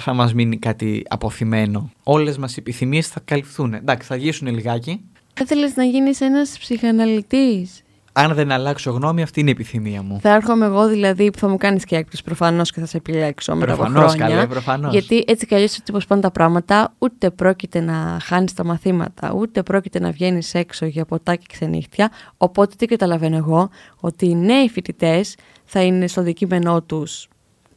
θα 0.00 0.12
μας 0.12 0.34
μείνει 0.34 0.58
κάτι 0.58 1.04
αποθυμένο. 1.08 1.90
Όλες 2.02 2.38
μας 2.38 2.52
οι 2.52 2.56
επιθυμίες 2.58 3.08
θα 3.08 3.20
καλυφθούν. 3.24 3.74
Εντάξει, 3.74 4.06
θα 4.06 4.16
γυρίσουν 4.16 4.48
λιγάκι. 4.48 5.00
Θα 5.34 5.42
ήθελες 5.44 5.76
να 5.76 5.84
γίνεις 5.84 6.20
ένας 6.20 6.58
ψυχαναλυτής. 6.58 7.82
Αν 8.12 8.34
δεν 8.34 8.50
αλλάξω 8.52 8.90
γνώμη, 8.90 9.22
αυτή 9.22 9.40
είναι 9.40 9.48
η 9.48 9.52
επιθυμία 9.52 10.02
μου. 10.02 10.18
Θα 10.20 10.34
έρχομαι 10.34 10.66
εγώ 10.66 10.88
δηλαδή 10.88 11.30
που 11.30 11.38
θα 11.38 11.48
μου 11.48 11.56
κάνεις 11.56 11.84
και 11.84 11.96
έκπληξη 11.96 12.22
προφανώς 12.22 12.72
και 12.72 12.80
θα 12.80 12.86
σε 12.86 12.96
επιλέξω 12.96 13.54
μετά 13.54 13.72
από 13.72 13.82
Προφανώς, 13.82 14.12
χρόνια. 14.12 14.34
καλέ, 14.34 14.46
προφανώς. 14.46 14.92
Γιατί 14.92 15.24
έτσι 15.26 15.46
κι 15.46 15.54
αλλιώς 15.54 15.76
έτσι 15.78 15.92
όπω 15.94 16.04
πάνε 16.08 16.20
τα 16.20 16.30
πράγματα, 16.30 16.94
ούτε 16.98 17.30
πρόκειται 17.30 17.80
να 17.80 18.18
χάνεις 18.22 18.52
τα 18.52 18.64
μαθήματα, 18.64 19.32
ούτε 19.36 19.62
πρόκειται 19.62 20.00
να 20.00 20.10
βγαίνεις 20.10 20.54
έξω 20.54 20.86
για 20.86 21.04
ποτά 21.04 21.34
και 21.34 21.46
ξενύχτια. 21.52 22.10
Οπότε 22.36 22.74
τι 22.78 22.86
καταλαβαίνω 22.86 23.36
εγώ, 23.36 23.68
ότι 24.00 24.26
οι 24.26 24.34
νέοι 24.34 24.68
φοιτητές 24.68 25.36
θα 25.64 25.82
είναι 25.82 26.06
στο 26.06 26.22
δικείμενό 26.22 26.82
τους 26.82 27.28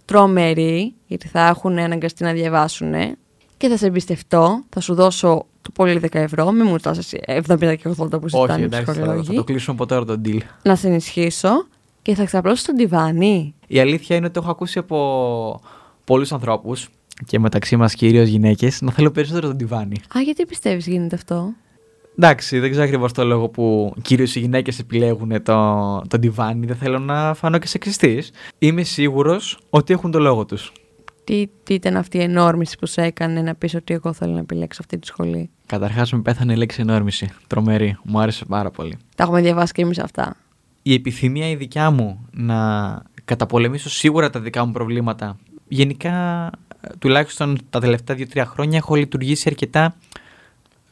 τρομεροί, 0.05 0.93
γιατί 1.07 1.27
θα 1.27 1.47
έχουν 1.47 1.77
αναγκαστεί 1.77 2.23
να 2.23 2.31
διαβάσουν 2.31 2.93
και 3.57 3.67
θα 3.67 3.77
σε 3.77 3.85
εμπιστευτώ, 3.85 4.63
θα 4.69 4.79
σου 4.79 4.93
δώσω 4.93 5.45
το 5.61 5.69
πολύ 5.73 5.99
10 6.03 6.07
ευρώ, 6.11 6.51
μην 6.51 6.65
μου 6.67 6.77
δώσεις 6.79 7.13
70 7.25 7.41
και 7.57 7.89
80 7.89 7.95
που 7.95 8.05
Όχι, 8.05 8.37
ζητάνε 8.41 8.61
οι 8.61 8.63
εντάξει, 8.63 8.85
θα, 8.85 8.93
θα 8.93 9.01
ψυχολόγοι. 9.01 9.35
το 9.35 9.43
κλείσουμε 9.43 9.75
από 9.75 9.85
τώρα 9.85 10.05
το 10.05 10.21
deal. 10.25 10.39
Να 10.63 10.75
σε 10.75 10.87
ενισχύσω 10.87 11.67
και 12.01 12.15
θα 12.15 12.25
ξαπλώσω 12.25 12.55
στον 12.61 12.75
τιβάνι. 12.75 13.53
Η 13.67 13.79
αλήθεια 13.79 14.15
είναι 14.15 14.25
ότι 14.25 14.33
το 14.33 14.39
έχω 14.43 14.51
ακούσει 14.51 14.79
από 14.79 15.61
πολλούς 16.03 16.31
ανθρώπους 16.31 16.89
και 17.25 17.39
μεταξύ 17.39 17.75
μας 17.75 17.93
κυρίως 17.93 18.27
γυναίκες 18.27 18.81
να 18.81 18.91
θέλω 18.91 19.11
περισσότερο 19.11 19.47
τον 19.47 19.57
τιβάνι. 19.57 20.01
Α, 20.17 20.21
γιατί 20.21 20.45
πιστεύεις 20.45 20.87
γίνεται 20.87 21.15
αυτό; 21.15 21.53
Εντάξει, 22.17 22.59
δεν 22.59 22.69
ξέρω 22.69 22.85
ακριβώς 22.85 23.11
το 23.11 23.23
λόγο 23.23 23.49
που 23.49 23.93
κυρίως 24.01 24.35
οι 24.35 24.39
γυναίκες 24.39 24.79
επιλέγουν 24.79 25.43
το, 25.43 26.01
το 26.07 26.19
τιβάνι. 26.19 26.65
Δεν 26.65 26.75
θέλω 26.75 26.99
να 26.99 27.33
φανώ 27.33 27.57
και 27.57 27.67
σεξιστής. 27.67 28.31
Είμαι 28.57 28.83
σίγουρος 28.83 29.59
ότι 29.69 29.93
έχουν 29.93 30.11
το 30.11 30.19
λόγο 30.19 30.45
τους. 30.45 30.71
Τι, 31.23 31.47
τι 31.63 31.73
ήταν 31.73 31.95
αυτή 31.95 32.17
η 32.17 32.21
ενόρμηση 32.21 32.77
που 32.77 32.85
σε 32.85 33.01
έκανε 33.01 33.41
να 33.41 33.55
πεις 33.55 33.75
ότι 33.75 33.93
εγώ 33.93 34.13
θέλω 34.13 34.33
να 34.33 34.39
επιλέξω 34.39 34.81
αυτή 34.81 34.99
τη 34.99 35.07
σχολή; 35.07 35.49
Καταρχάς, 35.65 36.11
με 36.11 36.21
πέθανε 36.21 36.53
η 36.53 36.55
λέξη 36.55 36.81
ενόρμηση. 36.81 37.29
Τρομερή. 37.47 37.97
Μου 38.03 38.19
άρεσε 38.19 38.45
πάρα 38.45 38.71
πολύ. 38.71 38.97
Τα 39.15 39.23
έχουμε 39.23 39.41
διαβάσει 39.41 39.73
και 39.73 39.81
εμείς 39.81 39.99
αυτά. 39.99 40.35
Η 40.81 40.93
επιθυμία 40.93 41.49
η 41.49 41.55
δικιά 41.55 41.91
μου 41.91 42.27
να 42.31 42.57
καταπολεμήσω 43.25 43.89
σίγουρα 43.89 44.29
τα 44.29 44.39
δικά 44.39 44.65
μου 44.65 44.71
προβλήματα. 44.71 45.37
Γενικά, 45.67 46.45
ε, 46.81 46.87
τουλάχιστον 46.99 47.57
τα 47.69 47.79
τελευταία 47.79 48.15
δύο-τρία 48.15 48.45
χρόνια 48.45 48.77
έχω 48.77 48.95
λειτουργήσει 48.95 49.43
αρκετά 49.49 49.95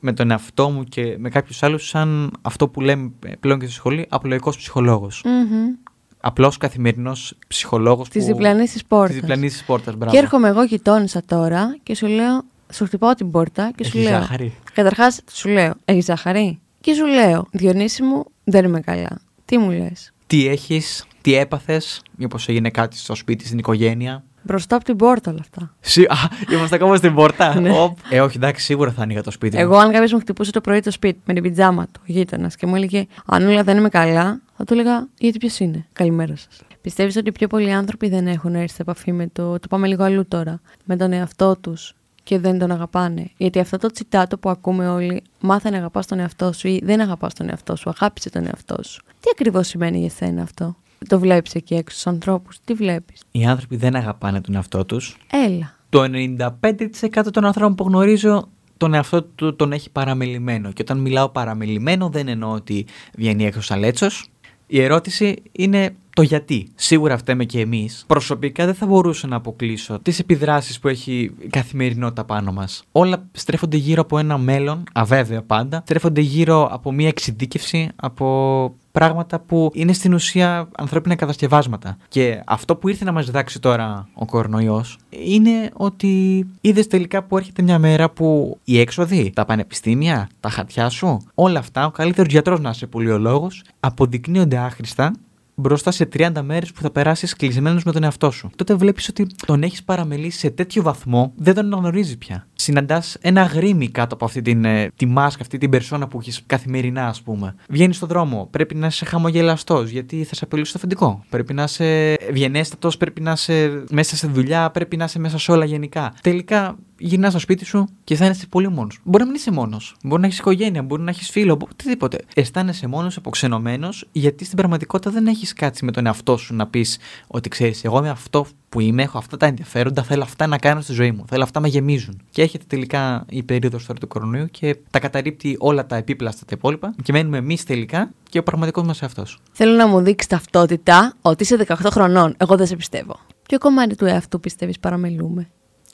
με 0.04 0.14
τον 0.14 0.32
εαυτό 0.32 0.70
μου 0.70 0.84
και 0.84 1.16
με 1.18 1.30
κάποιους 1.30 1.64
άλλους 1.64 1.88
σαν 1.88 2.32
αυτό 2.42 2.68
που 2.68 2.82
λέμε 2.82 3.12
πλέον 3.40 3.60
και 3.60 3.66
στη 3.66 3.74
σχολή, 3.74 4.06
απλοϊκός 4.10 4.58
ψυχολόγος. 4.58 5.22
Μμμ. 5.26 5.76
Απλός 6.24 6.58
καθημερινός 6.58 7.38
ψυχολόγος 7.48 8.10
Της 8.10 8.26
που... 8.26 8.32
διπλανής 8.32 8.72
της 8.72 8.86
πόρτας. 8.86 9.10
Της 9.12 9.20
διπλανής 9.20 9.52
της 9.52 9.64
πόρτας, 9.64 9.96
μπράβο. 9.96 10.12
Και 10.12 10.18
έρχομαι 10.18 10.48
εγώ 10.48 10.64
γειτόνισσα 10.64 11.22
τώρα 11.26 11.78
και 11.84 11.96
σου 11.96 12.08
λέω, 12.08 12.44
σου 12.74 12.86
χτυπάω 12.86 13.14
την 13.14 13.32
πόρτα 13.32 13.72
και 13.76 13.84
σου 13.84 13.98
Έχεις 13.98 14.10
λέω. 14.10 14.20
ζάχαρη. 14.20 14.54
Καταρχάς, 14.74 15.22
σου 15.32 15.50
λέω, 15.50 15.74
έχεις 15.86 16.06
ζάχαρη; 16.06 16.60
Και 16.82 16.94
σου 16.94 17.06
λέω, 17.06 17.48
Διονύση 17.52 18.04
μου, 18.04 18.26
δεν 18.44 18.66
είμαι 18.66 18.80
καλά. 18.80 19.22
Τι 19.46 19.58
μου 19.58 19.70
λες; 19.72 20.12
Τι 20.28 20.48
έχεις, 20.48 21.06
τι 21.22 21.34
έπαθες, 21.36 22.02
μήπως 22.16 22.48
έγινε 22.48 22.70
κάτι 22.70 22.98
στο 22.98 23.16
σπίτι, 23.16 23.46
στην 23.46 23.58
οικογένεια; 23.58 24.24
Μπροστά 24.42 24.76
από 24.76 24.86
την 24.86 24.96
πόρτα 24.96 25.32
όλα 25.32 25.40
αυτά. 25.42 25.76
Σι... 25.80 26.02
Α, 26.04 26.16
είμαστε 26.52 26.76
ακόμα 26.76 26.96
στην 26.96 27.14
πόρτα. 27.14 27.50
Ναι. 27.60 27.72
Οπ. 27.80 27.98
Ε, 28.10 28.22
όχι, 28.22 28.38
εντάξει, 28.38 28.66
σίγουρα 28.66 28.92
θα 28.92 29.02
ανοίγα 29.02 29.24
το 29.24 29.32
σπίτι. 29.32 29.56
μου. 29.56 29.62
Εγώ, 29.62 29.78
αν 29.78 29.92
κάποιος 29.92 30.14
μου 30.14 30.20
χτυπούσε 30.20 30.52
το 30.52 30.62
πρωί 30.62 30.80
το 30.80 30.92
σπίτι 30.92 31.20
με 31.26 31.34
την 31.34 31.44
πιτζάμα 31.44 31.88
του, 31.92 32.02
γείτονας, 32.06 32.56
και 32.56 32.66
μου 32.66 32.76
έλεγε 32.76 33.06
Αν 33.26 33.48
όλα 33.48 33.64
δεν 33.64 33.78
είμαι 33.78 33.90
καλά, 33.90 34.42
θα 34.58 34.64
του 34.64 34.74
έλεγα 34.74 35.08
Γιατί 35.18 35.38
ποιος 35.38 35.60
είναι; 35.60 35.86
Καλημέρα 35.94 36.36
σας. 36.36 36.62
Πιστεύεις 36.82 37.16
ότι 37.16 37.32
πιο 37.32 37.48
πολλοί 37.48 37.72
άνθρωποι 37.74 38.10
δεν 38.10 38.28
έχουν 38.28 38.56
έρθει 38.56 38.76
σε 38.76 38.82
επαφή 38.82 39.12
με 39.12 39.28
το. 39.34 39.60
Το 39.60 39.68
πάμε 39.70 39.88
λίγο 39.88 40.04
αλλού 40.04 40.28
τώρα. 40.28 40.62
Με 40.84 40.96
τον 40.96 41.14
εαυτό 41.14 41.56
τους 41.58 41.96
και 42.24 42.40
δεν 42.40 42.60
τον 42.60 42.72
αγαπάνε; 42.72 43.32
Γιατί 43.38 43.60
αυτό 43.60 43.78
το 43.78 43.88
τσιτάτο 43.88 44.38
που 44.38 44.50
ακούμε 44.50 44.90
όλοι, 44.90 45.24
μάθε 45.40 45.70
να 45.70 45.78
αγαπάς 45.78 46.06
τον 46.06 46.20
εαυτό 46.20 46.52
σου 46.54 46.68
ή 46.68 46.82
δεν 46.84 47.02
αγαπάς 47.02 47.34
τον 47.34 47.50
εαυτό 47.50 47.76
σου, 47.76 47.90
αγάπησε 47.90 48.30
τον 48.30 48.46
εαυτό 48.46 48.84
σου. 48.84 49.02
Τι 49.20 49.30
ακριβώς 49.32 49.68
σημαίνει 49.68 50.00
για 50.00 50.10
σένα 50.10 50.42
αυτό; 50.42 50.76
Το 51.08 51.20
βλέπεις 51.20 51.56
εκεί 51.56 51.74
έξω 51.74 51.98
στους 51.98 52.08
ανθρώπους. 52.08 52.58
Τι 52.64 52.74
βλέπεις; 52.74 53.22
Οι 53.32 53.46
άνθρωποι 53.46 53.76
δεν 53.76 53.96
αγαπάνε 53.96 54.42
τον 54.42 54.56
εαυτό 54.56 54.86
τους. 54.86 55.18
Έλα. 55.32 55.76
Το 55.90 56.04
95% 56.04 57.32
των 57.32 57.46
ανθρώπων 57.46 57.76
που 57.76 57.84
γνωρίζω 57.84 58.50
τον 58.78 58.94
εαυτό 58.94 59.24
του 59.24 59.56
τον 59.56 59.72
έχει 59.72 59.90
παραμελημένο. 59.90 60.72
Και 60.72 60.82
όταν 60.82 60.98
μιλάω 60.98 61.30
παραμελημένο 61.30 62.10
δεν 62.10 62.28
εννοώ 62.28 62.52
ότι 62.52 62.86
βγαίνει 63.16 63.46
έξω 63.46 63.62
σαν 63.62 63.80
λέτσος. 63.80 64.30
Η 64.68 64.82
ερώτηση 64.82 65.44
είναι 65.52 65.96
το 66.14 66.22
γιατί. 66.22 66.68
Σίγουρα 66.76 67.18
φταίμε 67.18 67.46
και 67.46 67.60
εμείς. 67.60 68.04
Προσωπικά 68.08 68.66
δεν 68.66 68.74
θα 68.74 68.86
μπορούσα 68.86 69.28
να 69.28 69.36
αποκλείσω 69.36 70.00
τις 70.00 70.20
επιδράσεις 70.20 70.80
που 70.80 70.88
έχει 70.88 71.32
η 71.40 71.48
καθημερινότητα 71.48 72.24
πάνω 72.24 72.52
μας. 72.52 72.84
Όλα 72.92 73.30
στρέφονται 73.32 73.78
γύρω 73.78 74.02
από 74.02 74.18
ένα 74.18 74.38
μέλλον, 74.38 74.84
αβέβαιο 74.94 75.42
πάντα. 75.42 75.82
Στρέφονται 75.86 76.22
γύρω 76.22 76.68
από 76.72 76.92
μια 76.92 77.08
εξειδίκευση, 77.08 77.90
από 77.96 78.76
πράγματα 78.92 79.40
που 79.40 79.72
είναι 79.74 79.94
στην 79.94 80.14
ουσία 80.14 80.70
ανθρώπινα 80.78 81.16
κατασκευάσματα. 81.16 81.98
Και 82.08 82.42
αυτό 82.46 82.76
που 82.76 82.88
ήρθε 82.90 83.06
να 83.06 83.12
μας 83.12 83.26
διδάξει 83.26 83.60
τώρα 83.60 84.08
ο 84.14 84.26
κορονοϊός 84.26 84.98
είναι 85.10 85.70
ότι 85.74 86.46
είδες 86.62 86.88
τελικά 86.88 87.24
που 87.24 87.38
έρχεται 87.38 87.62
μια 87.62 87.80
μέρα 87.80 88.10
που 88.10 88.60
οι 88.64 88.80
έξοδοι, 88.80 89.32
τα 89.36 89.46
πανεπιστήμια, 89.46 90.30
τα 90.40 90.50
χαρτιά 90.50 90.90
σου, 90.90 91.18
όλα 91.36 91.60
αυτά, 91.60 91.86
ο 91.86 91.92
καλύτερος 91.92 92.32
γιατρός 92.32 92.60
να 92.60 92.70
είσαι 92.70 92.88
πολιολόγο, 92.88 93.48
αποδεικνύονται 93.80 94.58
άχρηστα 94.58 95.14
μπροστά 95.62 95.92
σε 95.92 96.08
30 96.14 96.32
μέρες 96.42 96.72
που 96.72 96.82
θα 96.82 96.92
περάσεις 96.92 97.36
κλεισμένος 97.36 97.84
με 97.84 97.92
τον 97.92 98.04
εαυτό 98.04 98.32
σου. 98.32 98.50
Τότε 98.56 98.76
βλέπεις 98.76 99.08
ότι 99.10 99.28
τον 99.46 99.64
έχεις 99.64 99.84
παραμελήσει 99.84 100.40
σε 100.40 100.50
τέτοιο 100.50 100.84
βαθμό, 100.84 101.34
δεν 101.36 101.54
τον 101.54 101.66
αναγνωρίζεις 101.66 102.18
πια. 102.18 102.48
Συναντάς 102.54 103.18
ένα 103.22 103.44
γρήμι 103.44 103.90
κάτω 103.90 104.16
από 104.16 104.26
αυτή 104.26 104.42
την, 104.42 104.66
ε, 104.66 104.92
τη 104.96 105.06
μάσκα, 105.06 105.42
αυτή 105.42 105.58
την 105.58 105.70
περσόνα 105.70 106.08
που 106.08 106.20
έχεις 106.20 106.44
καθημερινά, 106.46 107.08
ας 107.08 107.22
πούμε. 107.22 107.56
Βγαίνεις 107.70 107.96
στον 107.96 108.08
δρόμο, 108.08 108.48
πρέπει 108.52 108.76
να 108.76 108.88
είσαι 108.88 109.06
χαμογελαστός, 109.06 109.90
γιατί 109.90 110.24
θα 110.24 110.36
σε 110.36 110.44
απειλήσει 110.44 110.72
το 110.72 110.78
αφεντικό. 110.78 111.24
Πρέπει 111.30 111.54
να 111.54 111.64
είσαι 111.64 112.14
ευγενέστατος, 112.14 112.98
πρέπει 112.98 113.22
να 113.22 113.32
είσαι 113.32 113.84
μέσα 113.90 114.16
σε 114.16 114.28
δουλειά, 114.28 114.72
πρέπει 114.72 114.98
να 114.98 115.04
είσαι 115.04 115.20
μέσα 115.20 115.38
σε 115.38 115.52
όλα 115.52 115.66
γενικά. 115.66 116.14
Τελικά 116.22 116.78
γυρνάς 117.02 117.32
στο 117.32 117.40
σπίτι 117.40 117.66
σου 117.66 117.88
και 118.04 118.14
αισθάνεσαι 118.14 118.48
πολύ 118.48 118.70
μόνος. 118.70 119.00
Μπορεί 119.04 119.24
να 119.24 119.30
μην 119.30 119.40
είσαι 119.40 119.52
μόνος. 119.52 119.96
Μπορεί 120.04 120.22
να 120.22 120.28
έχεις 120.28 120.40
οικογένεια, 120.40 120.82
μπορεί 120.84 121.02
να 121.02 121.10
έχεις 121.10 121.30
φίλο, 121.30 121.56
μπο- 121.56 121.68
οτιδήποτε. 121.72 122.18
Αισθάνεσαι 122.36 122.88
μόνος, 122.88 123.18
αποξενωμένος, 123.18 124.08
γιατί 124.12 124.46
στην 124.46 124.58
πραγματικότητα 124.58 125.12
δεν 125.12 125.28
έχεις 125.28 125.54
κάτσει 125.54 125.86
με 125.86 125.92
τον 125.92 126.06
εαυτό 126.06 126.38
σου 126.38 126.56
να 126.56 126.68
πεις 126.68 126.98
ότι 127.28 127.50
ξέρεις, 127.50 127.84
εγώ 127.84 127.98
είμαι 127.98 128.10
αυτό 128.10 128.46
που 128.70 128.80
είμαι, 128.80 129.04
έχω 129.04 129.18
αυτά 129.18 129.38
τα 129.38 129.46
ενδιαφέροντα, 129.46 130.04
θέλω 130.04 130.24
αυτά 130.24 130.48
να 130.48 130.58
κάνω 130.58 130.82
στη 130.82 130.94
ζωή 130.94 131.12
μου. 131.12 131.24
Θέλω 131.28 131.44
αυτά 131.44 131.60
να 131.60 131.66
με 131.66 131.72
γεμίζουν. 131.72 132.22
Και 132.30 132.42
έρχεται 132.42 132.64
τελικά 132.68 133.26
η 133.30 133.44
περίοδος 133.44 133.86
τώρα 133.86 134.00
του 134.00 134.08
κορονοϊού 134.08 134.48
και 134.52 134.78
τα 134.92 135.00
καταρρύπτει 135.00 135.56
όλα 135.60 135.86
τα 135.86 135.96
επίπλαστα 135.96 136.46
τα 136.46 136.56
υπόλοιπα 136.58 136.94
και 137.04 137.12
μένουμε 137.12 137.38
εμείς 137.38 137.64
τελικά 137.64 138.12
και 138.30 138.40
ο 138.40 138.44
πραγματικός 138.44 138.86
μας 138.86 139.02
εαυτός. 139.02 139.40
Θέλω 139.52 139.76
να 139.76 139.88
μου 139.88 140.00
δείξεις 140.02 140.30
ταυτότητα 140.30 141.14
ότι 141.22 141.44
είσαι 141.44 141.56
18 141.68 141.76
χρονών. 141.92 142.34
Εγώ 142.38 142.58
δεν 142.58 142.68
σε 142.68 142.76
πιστεύω. 142.76 143.20
Ποιο 143.48 143.58
κομμάτι 143.58 143.96
του 143.96 144.06
εαυτού 144.06 144.40
πιστεύεις 144.40 144.80
παραμελούμε; 144.80 145.50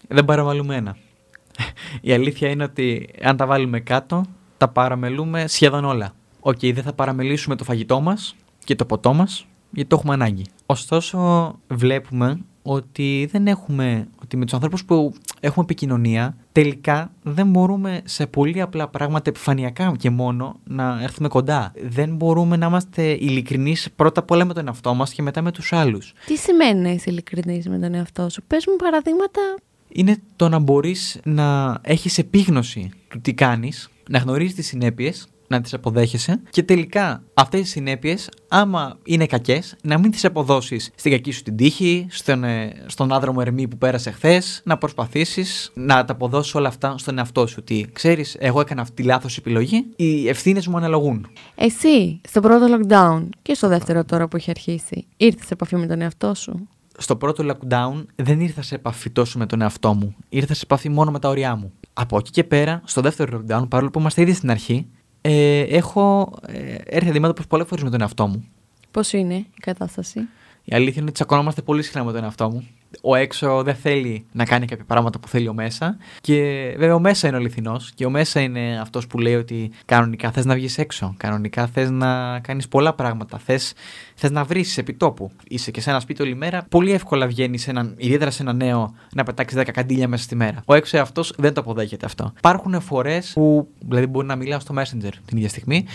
Δεν 0.07 0.25
παραμελούμε 0.25 0.75
ένα. 0.75 0.97
Η 2.01 2.13
αλήθεια 2.13 2.49
είναι 2.49 2.63
ότι 2.63 3.09
αν 3.21 3.37
τα 3.37 3.45
βάλουμε 3.45 3.79
κάτω, 3.79 4.25
τα 4.57 4.67
παραμελούμε 4.67 5.47
σχεδόν 5.47 5.85
όλα. 5.85 6.11
Οκ, 6.39 6.59
δεν 6.59 6.83
θα 6.83 6.93
παραμελήσουμε 6.93 7.55
το 7.55 7.63
φαγητό 7.63 8.01
μας 8.01 8.35
και 8.63 8.75
το 8.75 8.85
ποτό 8.85 9.13
μας, 9.13 9.45
γιατί 9.71 9.89
το 9.89 9.95
έχουμε 9.95 10.13
ανάγκη. 10.13 10.45
Ωστόσο, 10.65 11.53
βλέπουμε 11.67 12.39
ότι 12.61 13.27
δεν 13.31 13.47
έχουμε, 13.47 14.07
ότι 14.21 14.37
με 14.37 14.43
τους 14.43 14.53
ανθρώπους 14.53 14.85
που 14.85 15.13
έχουμε 15.39 15.65
επικοινωνία, 15.65 16.37
τελικά 16.51 17.11
δεν 17.23 17.47
μπορούμε 17.49 18.01
σε 18.03 18.27
πολύ 18.27 18.61
απλά 18.61 18.87
πράγματα 18.87 19.29
επιφανειακά 19.29 19.93
και 19.97 20.09
μόνο 20.09 20.59
να 20.63 20.99
έρθουμε 21.01 21.27
κοντά. 21.27 21.71
Δεν 21.83 22.15
μπορούμε 22.15 22.57
να 22.57 22.65
είμαστε 22.65 23.03
ειλικρινείς 23.11 23.89
πρώτα 23.95 24.19
απ' 24.19 24.31
όλα 24.31 24.45
με 24.45 24.53
τον 24.53 24.67
εαυτό 24.67 24.93
μας 24.93 25.13
και 25.13 25.21
μετά 25.21 25.41
με 25.41 25.51
τους 25.51 25.73
άλλους. 25.73 26.13
Τι 26.25 26.37
σημαίνει 26.37 26.81
να 26.81 26.89
είσαι 26.89 27.09
ειλικρινής 27.09 27.67
με 27.67 27.79
τον 27.79 27.93
εαυτό 27.93 28.29
σου; 28.29 28.43
Πες 28.47 28.65
μου 28.67 28.75
παραδείγματα. 28.75 29.41
Είναι 29.87 30.17
το 30.35 30.49
να 30.49 30.59
μπορείς 30.59 31.19
να 31.23 31.77
έχεις 31.81 32.17
επίγνωση 32.17 32.89
του 33.07 33.21
τι 33.21 33.33
κάνεις, 33.33 33.89
να 34.09 34.19
γνωρίζεις 34.19 34.55
τις 34.55 34.67
συνέπειες, 34.67 35.27
να 35.47 35.61
τις 35.61 35.73
αποδέχεσαι 35.73 36.41
και 36.49 36.63
τελικά 36.63 37.23
αυτές 37.33 37.61
τις 37.61 37.69
συνέπειες, 37.69 38.29
άμα 38.47 38.97
είναι 39.03 39.25
κακές, 39.25 39.75
να 39.81 39.99
μην 39.99 40.11
τις 40.11 40.25
αποδώσεις 40.25 40.91
στην 40.95 41.11
κακή 41.11 41.31
σου 41.31 41.43
την 41.43 41.55
τύχη, 41.55 42.07
στον, 42.09 42.43
ε, 42.43 42.83
στον 42.85 43.11
ανάδρομο 43.11 43.39
Ερμή 43.41 43.67
που 43.67 43.77
πέρασε 43.77 44.11
χθες, 44.11 44.61
να 44.63 44.77
προσπαθήσεις 44.77 45.71
να 45.73 46.05
τα 46.05 46.13
αποδώσεις 46.13 46.55
όλα 46.55 46.67
αυτά 46.67 46.97
στον 46.97 47.17
εαυτό 47.17 47.47
σου. 47.47 47.55
Ότι 47.59 47.89
ξέρεις, 47.93 48.35
εγώ 48.39 48.59
έκανα 48.59 48.81
αυτή 48.81 48.93
τη 48.93 49.03
λάθος 49.03 49.37
επιλογή, 49.37 49.85
οι 49.95 50.29
ευθύνες 50.29 50.67
μου 50.67 50.77
αναλογούν. 50.77 51.27
Εσύ, 51.55 52.21
στο 52.27 52.39
πρώτο 52.39 52.65
lockdown 52.77 53.29
και 53.41 53.53
στο 53.53 53.67
δεύτερο 53.67 54.05
τώρα 54.05 54.27
που 54.27 54.35
έχει 54.35 54.49
αρχίσει, 54.49 55.05
ήρθες 55.17 55.45
σε 55.45 55.53
επαφή 55.53 55.75
με 55.75 55.87
τον 55.87 56.01
εαυτό 56.01 56.33
σου; 56.33 56.67
Στο 56.97 57.15
πρώτο 57.15 57.43
lockdown 57.47 58.05
δεν 58.15 58.39
ήρθα 58.39 58.61
σε 58.61 58.75
επαφή 58.75 59.09
τόσο 59.09 59.37
με 59.37 59.45
τον 59.45 59.61
εαυτό 59.61 59.93
μου. 59.93 60.15
Ήρθα 60.29 60.53
σε 60.53 60.61
επαφή 60.63 60.89
μόνο 60.89 61.11
με 61.11 61.19
τα 61.19 61.29
ωριά 61.29 61.55
μου. 61.55 61.71
Από 61.93 62.17
εκεί 62.17 62.31
και 62.31 62.43
πέρα, 62.43 62.81
στο 62.85 63.01
δεύτερο 63.01 63.37
lockdown, 63.37 63.65
παρόλο 63.69 63.89
που 63.89 63.99
είμαστε 63.99 64.21
ήδη 64.21 64.33
στην 64.33 64.51
αρχή, 64.51 64.87
ε, 65.21 65.59
έχω 65.59 66.33
ε, 66.47 66.75
έρθει 66.83 67.09
αντιμέτωπο 67.09 67.41
πολλές 67.47 67.67
φορές 67.67 67.83
με 67.83 67.89
τον 67.89 68.01
εαυτό 68.01 68.27
μου. 68.27 68.45
Πώς 68.91 69.13
είναι 69.13 69.35
η 69.35 69.47
κατάσταση; 69.59 70.19
Η 70.63 70.75
αλήθεια 70.75 70.93
είναι 70.95 71.03
ότι 71.03 71.11
τσακωνόμαστε 71.11 71.61
πολύ 71.61 71.83
συχνά 71.83 72.03
με 72.03 72.11
τον 72.11 72.23
εαυτό 72.23 72.49
μου. 72.49 72.67
Ο 73.01 73.15
έξω 73.15 73.63
δεν 73.63 73.75
θέλει 73.75 74.25
να 74.31 74.45
κάνει 74.45 74.65
κάποια 74.65 74.85
πράγματα 74.85 75.19
που 75.19 75.27
θέλει 75.27 75.47
ο 75.47 75.53
μέσα. 75.53 75.97
Και 76.21 76.33
βέβαια 76.77 76.95
ο 76.95 76.99
μέσα 76.99 77.27
είναι 77.27 77.35
ο 77.35 77.39
αληθινός. 77.39 77.91
Και 77.95 78.05
ο 78.05 78.09
μέσα 78.09 78.39
είναι 78.39 78.79
αυτός 78.81 79.07
που 79.07 79.19
λέει 79.19 79.35
ότι 79.35 79.71
κανονικά 79.85 80.31
θες 80.31 80.45
να 80.45 80.53
βγεις 80.53 80.77
έξω. 80.77 81.13
Κανονικά 81.17 81.67
θες 81.67 81.89
να 81.89 82.39
κάνεις 82.39 82.67
πολλά 82.67 82.93
πράγματα. 82.93 83.37
Θες 83.37 83.73
θες 84.15 84.31
να 84.31 84.43
βρεις 84.43 84.77
επιτόπου. 84.77 85.31
Είσαι 85.47 85.71
και 85.71 85.81
σε 85.81 85.89
ένα 85.89 85.99
σπίτι 85.99 86.21
όλη 86.21 86.35
μέρα. 86.35 86.65
Πολύ 86.69 86.91
εύκολα 86.91 87.27
βγαίνεις, 87.27 87.69
ιδιαίτερα 87.97 88.31
σε 88.31 88.41
ένα 88.41 88.53
νέο, 88.53 88.93
να 89.13 89.23
πετάξεις 89.23 89.59
10 89.59 89.71
καντήλια 89.71 90.07
μέσα 90.07 90.23
στη 90.23 90.35
μέρα. 90.35 90.61
Ο 90.65 90.73
έξω 90.73 90.97
αυτό 90.97 91.23
δεν 91.37 91.53
το 91.53 91.61
αποδέχεται 91.61 92.05
αυτό. 92.05 92.33
Υπάρχουν 92.37 92.81
φορές 92.81 93.31
που 93.33 93.67
δηλαδή 93.79 94.05
μπορεί 94.05 94.27
να 94.27 94.35
μιλάω 94.35 94.59
στο 94.59 94.75
Messenger 94.77 95.11
την 95.25 95.37
ίδια 95.37 95.49
στιγμή 95.49 95.85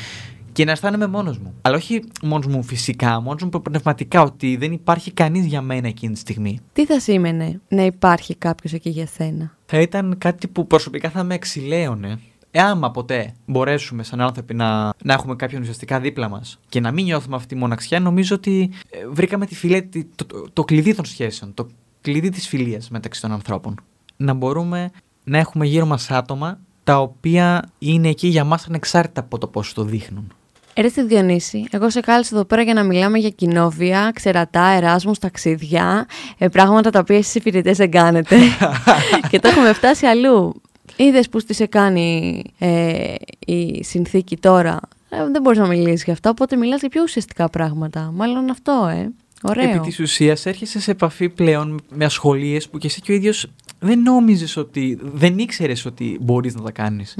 και 0.52 0.64
να 0.64 0.70
αισθάνομαι 0.70 1.06
μόνος 1.06 1.38
μου. 1.38 1.54
Αλλά 1.62 1.76
όχι 1.76 2.04
μόνος 2.22 2.46
μου 2.46 2.62
φυσικά, 2.62 3.20
μόνος 3.20 3.42
μου 3.42 3.62
πνευματικά, 3.62 4.22
ότι 4.22 4.56
δεν 4.56 4.72
υπάρχει 4.72 5.12
κανείς 5.12 5.46
για 5.46 5.62
μένα 5.62 5.88
εκείνη 5.88 6.12
τη 6.12 6.18
στιγμή. 6.18 6.60
Τι 6.72 6.86
θα 6.86 7.00
σήμαινε 7.00 7.60
να 7.68 7.82
υπάρχει 7.82 8.34
κάποιος 8.34 8.72
εκεί 8.72 8.90
για 8.90 9.06
σένα; 9.06 9.56
Θα 9.66 9.80
ήταν 9.80 10.14
κάτι 10.18 10.48
που 10.48 10.66
προσωπικά 10.66 11.10
θα 11.10 11.22
με 11.22 11.34
εξηλαίωνε. 11.34 12.18
Εάν 12.54 12.90
ποτέ 12.92 13.34
μπορέσουμε 13.46 14.02
σαν 14.02 14.20
άνθρωποι 14.20 14.54
να, 14.54 14.92
να 15.04 15.12
έχουμε 15.12 15.36
κάποιον 15.36 15.60
ουσιαστικά 15.60 16.00
δίπλα 16.00 16.28
μας 16.28 16.58
και 16.68 16.80
να 16.80 16.90
μην 16.90 17.04
νιώθουμε 17.04 17.36
αυτή 17.36 17.48
τη 17.48 17.54
μοναξιά, 17.54 18.00
νομίζω 18.00 18.36
ότι 18.36 18.70
ε, 18.90 18.98
βρήκαμε 19.08 19.46
τη 19.46 19.54
φιλία, 19.54 19.88
το, 19.88 20.24
το, 20.26 20.46
το, 20.52 20.64
κλειδί 20.64 20.94
των 20.94 21.04
σχέσεων, 21.04 21.54
το 21.54 21.66
κλειδί 22.00 22.28
της 22.28 22.48
φιλίας 22.48 22.90
μεταξύ 22.90 23.20
των 23.20 23.32
ανθρώπων. 23.32 23.74
Να 24.16 24.32
μπορούμε 24.32 24.90
να 25.24 25.38
έχουμε 25.38 25.66
γύρω 25.66 25.86
μας 25.86 26.10
άτομα 26.10 26.58
τα 26.84 27.00
οποία 27.00 27.70
είναι 27.78 28.08
εκεί 28.08 28.28
για 28.28 28.44
μας 28.44 28.66
ανεξάρτητα 28.66 29.20
από 29.20 29.38
το 29.38 29.46
πώς 29.46 29.72
το 29.72 29.84
δείχνουν. 29.84 30.32
Έρεστε 30.74 31.02
Διονύση, 31.02 31.64
εγώ 31.70 31.90
σε 31.90 32.00
κάλεσα 32.00 32.34
εδώ 32.34 32.44
πέρα 32.44 32.62
για 32.62 32.74
να 32.74 32.82
μιλάμε 32.82 33.18
για 33.18 33.28
κοινόβια, 33.28 34.10
ξερατά, 34.14 34.64
εράσμους, 34.66 35.18
ταξίδια, 35.18 36.06
ε, 36.38 36.48
πράγματα 36.48 36.90
τα 36.90 36.98
οποία 36.98 37.16
εσείς 37.16 37.34
οι 37.34 37.40
φοιτητές 37.40 37.76
δεν 37.76 37.90
κάνετε 37.90 38.36
και 39.30 39.38
το 39.38 39.48
έχουμε 39.48 39.72
φτάσει 39.72 40.06
αλλού. 40.06 40.62
Είδες 40.96 41.28
που 41.28 41.38
στη 41.40 41.54
σε 41.54 41.66
κάνει 41.66 42.42
ε, 42.58 43.14
η 43.46 43.84
συνθήκη 43.84 44.36
τώρα, 44.36 44.80
ε, 45.08 45.16
δεν 45.32 45.42
μπορείς 45.42 45.58
να 45.58 45.66
μιλήσεις 45.66 46.04
για 46.04 46.12
αυτά, 46.12 46.30
οπότε 46.30 46.56
μιλάς 46.56 46.80
για 46.80 46.88
πιο 46.88 47.02
ουσιαστικά 47.02 47.48
πράγματα. 47.48 48.10
Μάλλον 48.14 48.50
αυτό, 48.50 48.90
ε. 48.92 49.10
Ωραίο. 49.42 49.70
Επί 49.70 49.78
της 49.78 50.00
ουσίας 50.00 50.46
έρχεσαι 50.46 50.80
σε 50.80 50.90
επαφή 50.90 51.28
πλέον 51.28 51.80
με 51.94 52.04
ασχολίες 52.04 52.68
που 52.68 52.78
και 52.78 52.86
εσύ 52.86 53.00
και 53.00 53.12
ο 53.12 53.14
ίδιος 53.14 53.46
δεν 53.78 54.02
νόμιζες 54.02 54.56
ότι, 54.56 54.98
δεν 55.02 55.38
ήξερες 55.38 55.84
ότι 55.84 56.18
μπορείς 56.20 56.54
να 56.54 56.62
τα 56.62 56.70
κάνεις. 56.70 57.14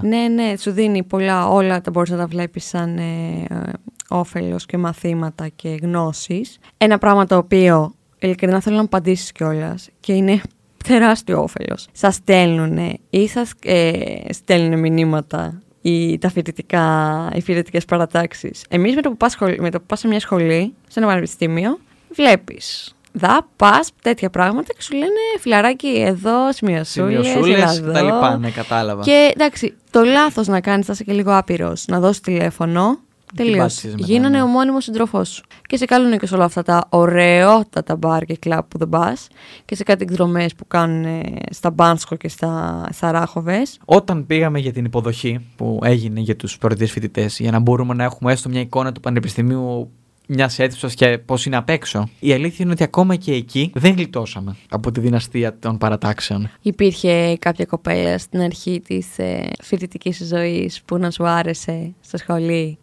Ναι, 0.00 0.28
ναι, 0.28 0.56
σου 0.56 0.70
δίνει 0.70 1.02
πολλά, 1.02 1.48
όλα 1.48 1.80
τα 1.80 1.90
μπορείς 1.90 2.10
να 2.10 2.16
τα 2.16 2.26
βλέπεις 2.26 2.64
σαν 2.64 2.98
ε, 2.98 3.44
ε, 3.48 3.60
όφελος 4.08 4.66
και 4.66 4.78
μαθήματα 4.78 5.48
και 5.48 5.78
γνώσεις. 5.82 6.58
Ένα 6.76 6.98
πράγμα 6.98 7.26
το 7.26 7.36
οποίο 7.36 7.94
ειλικρινά 8.18 8.60
θέλω 8.60 8.76
να 8.76 8.82
απαντήσεις 8.82 9.32
κιόλας 9.32 9.88
και 10.00 10.12
είναι 10.12 10.40
τεράστιο 10.88 11.42
όφελος. 11.42 11.88
Σας 11.92 12.14
στέλνουν 12.14 12.98
ή 13.10 13.28
σας 13.28 13.52
ε, 13.62 14.02
στέλνουν 14.32 14.78
μηνύματα 14.78 15.62
ή 15.82 16.18
τα 16.18 16.30
φοιτητικά, 16.30 17.28
οι 17.34 17.40
φοιτητικές 17.40 17.84
παρατάξεις. 17.84 18.64
Εμείς 18.68 18.94
με 18.94 19.02
το, 19.02 19.10
που 19.10 19.16
πας, 19.16 19.36
με 19.58 19.70
το 19.70 19.78
που 19.78 19.86
πας 19.86 19.98
σε 19.98 20.08
μια 20.08 20.20
σχολή, 20.20 20.74
σε 20.88 20.98
ένα 20.98 21.08
πανεπιστήμιο, 21.08 21.78
βλέπεις 22.14 22.94
δα, 23.12 23.48
πας, 23.56 23.90
τέτοια 24.02 24.30
πράγματα 24.30 24.72
και 24.72 24.82
σου 24.82 24.94
λένε 24.94 25.20
φιλαράκι 25.40 26.02
εδώ, 26.06 26.52
σημειωσούλες. 26.52 27.26
Σημειωσούλε 27.26 27.92
τα 27.92 28.02
λοιπά, 28.02 28.38
ναι, 28.38 28.50
κατάλαβα. 28.50 29.02
Και 29.02 29.30
εντάξει, 29.34 29.74
το 29.90 30.02
λάθος 30.02 30.46
να 30.46 30.60
κάνεις, 30.60 30.86
θα 30.86 30.92
είσαι 30.92 31.04
και 31.04 31.12
λίγο 31.12 31.36
άπειρος, 31.36 31.84
να 31.88 32.00
δώσεις 32.00 32.20
τηλέφωνο. 32.20 32.98
Τελείωσε. 33.34 33.94
Γίνανε 33.96 34.36
ναι. 34.36 34.42
ο 34.42 34.46
μόνιμος 34.46 34.84
σύντροφό 34.84 35.24
σου. 35.24 35.42
Και 35.66 35.76
σε 35.76 35.84
καλούν 35.84 36.18
και 36.18 36.26
σε 36.26 36.34
όλα 36.34 36.44
αυτά 36.44 36.62
τα 36.62 36.86
ωραιότατα 36.88 37.96
μπαρ 37.96 38.24
και 38.24 38.36
κλαπ 38.36 38.68
που 38.68 38.78
δεν 38.78 38.88
πας. 38.88 39.26
Και 39.64 39.74
σε 39.74 39.82
κάτι 39.82 40.02
εκδρομές 40.02 40.54
που 40.54 40.66
κάνουν 40.66 41.22
στα 41.50 41.70
Μπάνσκο 41.70 42.16
και 42.16 42.28
στα 42.28 42.84
Σαράχοβες. 42.92 43.78
Όταν 43.84 44.26
πήγαμε 44.26 44.58
για 44.58 44.72
την 44.72 44.84
υποδοχή 44.84 45.46
που 45.56 45.78
έγινε 45.82 46.20
για 46.20 46.36
τους 46.36 46.58
πρώτε 46.58 46.86
φοιτητές, 46.86 47.38
για 47.38 47.50
να 47.50 47.58
μπορούμε 47.58 47.94
να 47.94 48.04
έχουμε 48.04 48.32
έστω 48.32 48.48
μια 48.48 48.60
εικόνα 48.60 48.92
του 48.92 49.00
Πανεπιστημίου 49.00 49.90
μιας 50.32 50.58
αίθουσας 50.58 50.94
και 50.94 51.18
πώς 51.18 51.46
είναι 51.46 51.56
απ' 51.56 51.68
έξω. 51.68 52.08
Η 52.20 52.32
αλήθεια 52.32 52.58
είναι 52.60 52.72
ότι 52.72 52.82
ακόμα 52.82 53.16
και 53.16 53.32
εκεί 53.32 53.70
δεν 53.74 53.94
γλιτώσαμε 53.94 54.56
από 54.68 54.90
τη 54.90 55.00
δυναστεία 55.00 55.58
των 55.58 55.78
παρατάξεων. 55.78 56.50
Υπήρχε 56.62 57.36
κάποια 57.38 57.64
κοπέλα 57.64 58.18
στην 58.18 58.40
αρχή 58.40 58.80
της 58.86 59.18
ε, 59.18 59.50
φοιτητικής 59.62 60.26
ζωής 60.26 60.82
που 60.82 60.96
να 60.96 61.10
σου 61.10 61.26
άρεσε 61.26 61.94
στο 62.00 62.16
σχολείο 62.16 62.76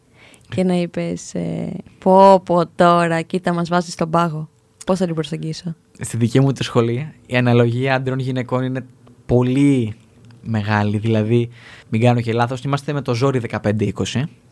και 0.56 0.63
να 0.63 0.74
είπες 0.74 1.34
ε, 1.34 1.74
Πω, 2.00 2.39
πω 2.39 2.68
τώρα, 2.75 3.22
κοίτα, 3.22 3.54
μας 3.54 3.70
βάζεις 3.70 3.94
στον 3.94 4.10
πάγο. 4.10 4.50
Πώς 4.86 4.98
θα 4.98 5.06
την 5.06 5.13
προσεγγίσω; 5.13 5.75
Στη 6.00 6.18
δική 6.18 6.39
μου 6.39 6.51
τη 6.51 6.63
σχολή, 6.63 7.13
η 7.25 7.36
αναλογία 7.36 7.96
άντρων-γυναικών 7.96 8.63
είναι 8.63 8.86
πολύ 9.25 9.96
μεγάλη. 10.42 10.98
Δηλαδή, 10.98 11.50
μην 11.89 12.01
κάνω 12.01 12.22
και 12.22 12.34
λάθος, 12.34 12.62
είμαστε 12.62 12.94
με 12.94 13.01
το 13.01 13.13
ζόρι 13.13 13.42
15-20. 13.50 13.92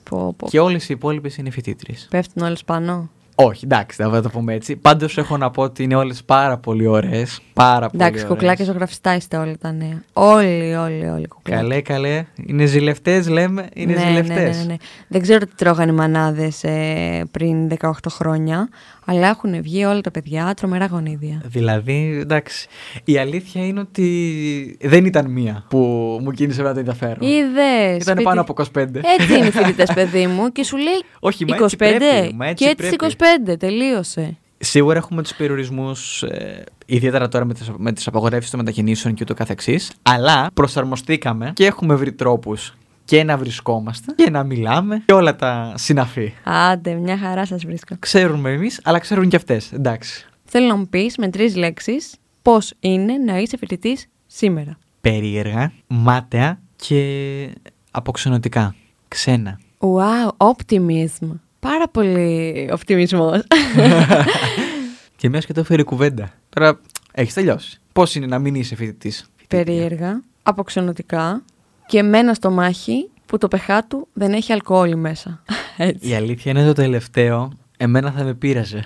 Πω, 0.10 0.34
πω. 0.38 0.48
Και 0.50 0.60
όλες 0.60 0.90
οι 0.90 0.94
υπόλοιπες 0.94 1.38
είναι 1.38 1.50
φοιτήτριες. 1.50 2.08
Πέφτουν 2.10 2.46
όλες 2.46 2.64
πάνω; 2.64 3.10
Όχι, 3.36 3.66
εντάξει, 3.66 4.04
δεν 4.04 4.12
θα 4.12 4.22
το 4.22 4.30
πούμε 4.30 4.54
έτσι. 4.54 4.76
Πάντως 4.76 5.18
έχω 5.18 5.38
να 5.38 5.52
πω 5.52 5.62
ότι 5.62 5.84
είναι 5.84 5.96
όλες 5.96 6.24
πάρα 6.24 6.58
πολύ 6.58 6.88
ωραίες. 6.88 7.40
Πάρα 7.54 7.90
πολύ 7.90 8.04
Εντάξει, 8.04 8.26
κουκλάκια 8.26 8.66
ζωγραφιστά 8.66 9.16
είστε 9.16 9.38
όλοι 9.38 9.58
τα 9.58 9.72
νέα. 9.72 10.04
Όλοι, 10.14 10.76
όλοι, 10.76 11.10
όλοι 11.10 11.28
κουκλάκια. 11.28 11.62
Καλέ, 11.62 11.82
καλέ. 11.82 12.26
Είναι 12.46 12.66
ζηλευτές, 12.66 13.28
λέμε. 13.28 13.70
Είναι 13.74 13.94
ναι, 13.94 14.00
ζηλευτές. 14.00 14.58
Ναι, 14.58 14.62
ναι, 14.62 14.66
ναι, 14.66 14.76
Δεν 15.08 15.22
ξέρω 15.22 15.46
τι 15.46 15.56
τρώγανε 15.56 15.92
οι 15.92 15.96
μανάδες 15.96 16.64
ε, 16.64 17.24
πριν 17.32 17.72
18 17.80 17.90
χρόνια, 18.10 18.70
αλλά 19.06 19.28
έχουν 19.28 19.62
βγει 19.62 19.86
όλα 19.86 20.02
τα 20.02 20.12
παιδιά 20.12 20.54
τρομερά 20.54 20.86
γονίδια. 20.86 21.42
Δηλαδή, 21.46 22.18
εντάξει. 22.22 22.68
Η 23.04 23.18
αλήθεια 23.18 23.66
είναι 23.66 23.80
ότι 23.80 24.78
δεν 24.82 25.06
ήταν 25.06 25.32
μία 25.32 25.66
που 25.70 25.78
μου 26.22 26.32
κίνησε 26.32 26.62
να 26.62 26.74
το 26.74 26.80
ενδιαφέρον. 26.80 27.30
Είδες. 27.30 27.96
Ήταν 27.96 28.02
σπίτι... 28.02 28.24
πάνω 28.24 28.42
από 28.42 28.54
25. 28.58 28.86
Έτσι 29.20 29.38
είναι 29.38 29.48
οι 29.48 29.52
φοιτητές, 29.58 29.94
παιδί 29.94 30.28
μου, 30.28 30.52
και 30.52 30.64
σου 30.64 30.78
λέει 30.78 31.04
Όχι, 31.20 31.46
25. 31.48 31.62
έτσι 31.62 31.76
πρέπει, 31.76 32.34
μα 32.36 32.48
έτσι 32.48 32.64
και 32.64 32.70
έτσι 32.70 32.96
πρέπει. 32.96 33.16
25, 33.54 33.60
τελείωσε. 33.60 34.38
Σίγουρα 34.58 34.98
έχουμε 34.98 35.22
τους 35.22 35.34
περιορισμούς, 35.34 36.24
ε, 36.24 36.64
ιδιαίτερα 36.86 37.28
τώρα 37.28 37.46
με 37.46 37.54
τις 37.54 37.72
με 37.78 37.92
τις 37.92 38.08
απαγορεύσεις 38.08 38.52
των 38.52 38.60
μετακινήσεων 38.60 39.14
και 39.14 39.20
ούτω 39.24 39.34
καθεξής, 39.34 39.92
αλλά 40.02 40.48
προσαρμοστήκαμε 40.54 41.52
και 41.54 41.66
έχουμε 41.66 41.96
βρει 41.96 42.14
τρόπους 42.14 42.74
και 43.06 43.24
να 43.24 43.38
βρισκόμαστε 43.38 44.12
και 44.16 44.30
να 44.30 44.44
μιλάμε 44.44 45.04
και 45.06 45.14
όλα 45.14 45.36
τα 45.36 45.74
συναφή. 45.76 46.34
Άντε, 46.44 46.94
μια 46.94 47.18
χαρά 47.18 47.46
σας 47.46 47.66
βρίσκω. 47.66 47.96
Ξέρουμε 48.00 48.52
εμείς, 48.52 48.80
αλλά 48.84 49.00
ξέρουν 49.00 49.30
και 49.30 49.36
αυτές. 49.36 49.72
Εντάξει. 49.74 50.26
Θέλω 50.46 50.68
να 50.68 50.76
μου 50.76 50.88
πεις 50.88 51.18
με 51.18 51.30
τρεις 51.30 51.56
λέξεις 51.56 52.16
πώς 52.42 52.74
είναι 52.80 53.18
να 53.18 53.38
είσαι 53.38 53.58
φοιτητής 53.58 54.08
σήμερα. 54.28 54.78
Περίεργα, 55.02 55.72
μάταια 55.88 56.60
και 56.76 57.50
αποξενωτικά. 57.92 58.76
Ξένα. 59.08 59.60
Wow, 59.80 60.48
optimism. 60.50 61.30
Πάρα 61.60 61.88
πολύ 61.92 62.70
οπτιμισμός. 62.72 63.42
και 65.18 65.30
μια 65.30 65.40
και 65.40 65.54
το 65.54 65.60
έφερε 65.60 65.84
κουβέντα. 65.84 66.30
Τώρα 66.50 66.80
έχεις 67.12 67.34
τελειώσει. 67.34 67.80
Πώς 67.94 68.16
είναι 68.16 68.26
να 68.26 68.40
μην 68.40 68.56
είσαι 68.56 68.76
φοιτητή. 68.76 69.14
Περίεργα, 69.48 70.22
αποξενωτικά 70.44 71.44
και 71.88 72.04
με 72.04 72.18
ένα 72.18 72.34
στομάχι 72.34 73.10
που 73.26 73.38
το 73.38 73.48
πεχά 73.48 73.84
του 73.84 74.08
δεν 74.14 74.34
έχει 74.34 74.54
αλκοόλ 74.54 74.96
μέσα. 74.96 75.44
Έτσι. 75.78 76.10
Η 76.10 76.14
αλήθεια 76.14 76.52
είναι 76.52 76.66
το 76.66 76.74
τελευταίο. 76.74 77.52
Εμένα 77.78 78.12
θα 78.12 78.24
με 78.24 78.34
πείραζε. 78.34 78.84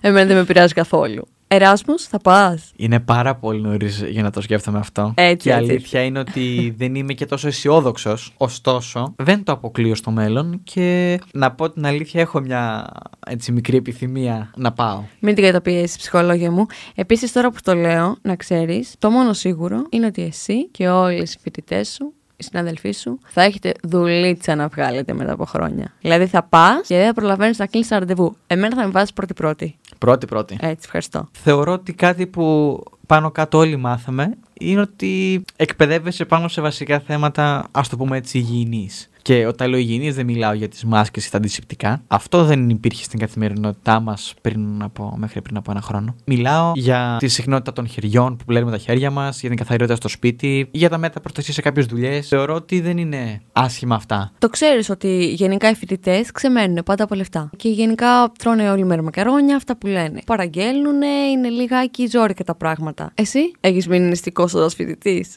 Εμένα 0.00 0.26
δεν 0.26 0.36
με 0.36 0.44
πειράζει 0.44 0.74
καθόλου. 0.74 1.28
Εράσμους, 1.50 2.02
θα 2.02 2.18
πας. 2.18 2.72
Είναι 2.76 3.00
πάρα 3.00 3.34
πολύ 3.34 3.60
νωρίς 3.60 4.04
για 4.08 4.22
να 4.22 4.30
το 4.30 4.40
σκέφτομαι 4.40 4.78
αυτό. 4.78 5.12
Έτσι, 5.16 5.36
και 5.36 5.48
η 5.48 5.52
έτσι. 5.52 5.70
αλήθεια 5.70 6.02
είναι 6.02 6.18
ότι 6.18 6.74
δεν 6.76 6.94
είμαι 6.94 7.12
και 7.12 7.26
τόσο 7.26 7.46
αισιόδοξος. 7.46 8.32
Ωστόσο, 8.36 9.14
δεν 9.16 9.44
το 9.44 9.52
αποκλείω 9.52 9.94
στο 9.94 10.10
μέλλον 10.10 10.60
και 10.64 11.18
να 11.32 11.52
πω 11.52 11.70
την 11.70 11.86
αλήθεια, 11.86 12.20
έχω 12.20 12.40
μια 12.40 12.86
έτσι, 13.26 13.52
μικρή 13.52 13.76
επιθυμία 13.76 14.50
να 14.56 14.72
πάω. 14.72 15.02
Μην 15.20 15.34
την 15.34 15.44
καταπιέσεις, 15.44 15.96
ψυχολόγια 15.96 16.50
μου. 16.50 16.66
Επίσης, 16.94 17.32
τώρα 17.32 17.50
που 17.50 17.58
το 17.62 17.74
λέω, 17.74 18.16
να 18.22 18.36
ξέρεις, 18.36 18.94
το 18.98 19.10
μόνο 19.10 19.32
σίγουρο 19.32 19.86
είναι 19.90 20.06
ότι 20.06 20.22
εσύ 20.22 20.68
και 20.68 20.88
όλες 20.88 21.34
οι 21.34 21.38
φοιτητές 21.42 21.88
σου 21.88 22.12
οι 22.40 22.44
συναδελφοί 22.44 22.92
σου, 22.92 23.18
θα 23.26 23.42
έχετε 23.42 23.72
δουλίτσα 23.82 24.54
να 24.54 24.68
βγάλετε 24.68 25.12
μετά 25.12 25.32
από 25.32 25.44
χρόνια. 25.44 25.92
Δηλαδή 26.00 26.26
θα 26.26 26.42
πας 26.42 26.86
και 26.86 26.96
δεν 26.96 27.06
θα 27.06 27.14
προλαβαίνεις 27.14 27.58
να 27.58 27.66
κλείσει 27.66 27.88
ένα 27.90 28.00
ραντεβού. 28.00 28.36
Εμένα 28.46 28.76
θα 28.76 28.84
με 28.84 28.90
βάζεις 28.90 29.12
πρώτη-πρώτη. 29.12 29.77
Πρώτη-πρώτη. 29.98 30.56
Έτσι, 30.60 30.82
ευχαριστώ. 30.84 31.28
Θεωρώ 31.32 31.72
ότι 31.72 31.92
κάτι 31.92 32.26
που 32.26 32.78
πάνω 33.06 33.30
κάτω 33.30 33.58
όλοι 33.58 33.76
μάθαμε 33.76 34.36
είναι 34.52 34.80
ότι 34.80 35.44
εκπαιδεύεσαι 35.56 36.24
πάνω 36.24 36.48
σε 36.48 36.60
βασικά 36.60 37.00
θέματα, 37.00 37.68
ας 37.70 37.88
το 37.88 37.96
πούμε 37.96 38.16
έτσι, 38.16 38.38
υγιεινής. 38.38 39.10
Και 39.28 39.46
όταν 39.46 39.70
λέω 39.70 39.78
υγιεινή, 39.78 40.10
δεν 40.10 40.26
μιλάω 40.26 40.52
για 40.52 40.68
τις 40.68 40.84
μάσκες 40.84 41.26
ή 41.26 41.30
τα 41.30 41.36
αντισηπτικά. 41.36 42.02
Αυτό 42.06 42.44
δεν 42.44 42.70
υπήρχε 42.70 43.04
στην 43.04 43.18
καθημερινότητά 43.18 44.00
μας 44.00 44.34
πριν 44.40 44.82
από, 44.82 45.14
μέχρι 45.16 45.42
πριν 45.42 45.56
από 45.56 45.70
ένα 45.70 45.80
χρόνο. 45.80 46.14
Μιλάω 46.24 46.72
για 46.74 47.16
τη 47.18 47.28
συχνότητα 47.28 47.72
των 47.72 47.86
χεριών 47.88 48.36
που 48.36 48.44
πλένουμε 48.44 48.70
τα 48.70 48.78
χέρια 48.78 49.10
μας, 49.10 49.40
για 49.40 49.48
την 49.48 49.58
καθαριότητα 49.58 49.96
στο 49.96 50.08
σπίτι, 50.08 50.68
για 50.70 50.88
τα 50.88 50.98
μέτρα 50.98 51.20
προστασία 51.20 51.54
σε 51.54 51.60
κάποιες 51.60 51.86
δουλειές. 51.86 52.28
Θεωρώ 52.28 52.54
ότι 52.54 52.80
δεν 52.80 52.98
είναι 52.98 53.40
άσχημα 53.52 53.94
αυτά. 53.94 54.32
Το 54.38 54.48
ξέρεις 54.48 54.90
ότι 54.90 55.32
γενικά 55.34 55.70
οι 55.70 55.74
φοιτητές 55.74 56.30
ξεμένουν 56.30 56.82
πάντα 56.84 57.04
από 57.04 57.14
λεφτά. 57.14 57.50
Και 57.56 57.68
γενικά 57.68 58.32
τρώνε 58.38 58.70
όλη 58.70 58.84
μέρα 58.84 59.02
μακαρόνια, 59.02 59.56
αυτά 59.56 59.76
που 59.76 59.86
λένε. 59.86 60.20
Παραγγέλνουν, 60.26 61.02
είναι 61.32 61.48
λιγάκι 61.48 62.06
ζόρικα 62.06 62.44
τα 62.44 62.54
πράγματα. 62.54 63.10
Εσύ 63.14 63.52
έχεις 63.60 63.88
μείνει 63.88 64.08
νηστικός 64.08 64.54
ω 64.54 64.68
φοιτητής; 64.68 65.36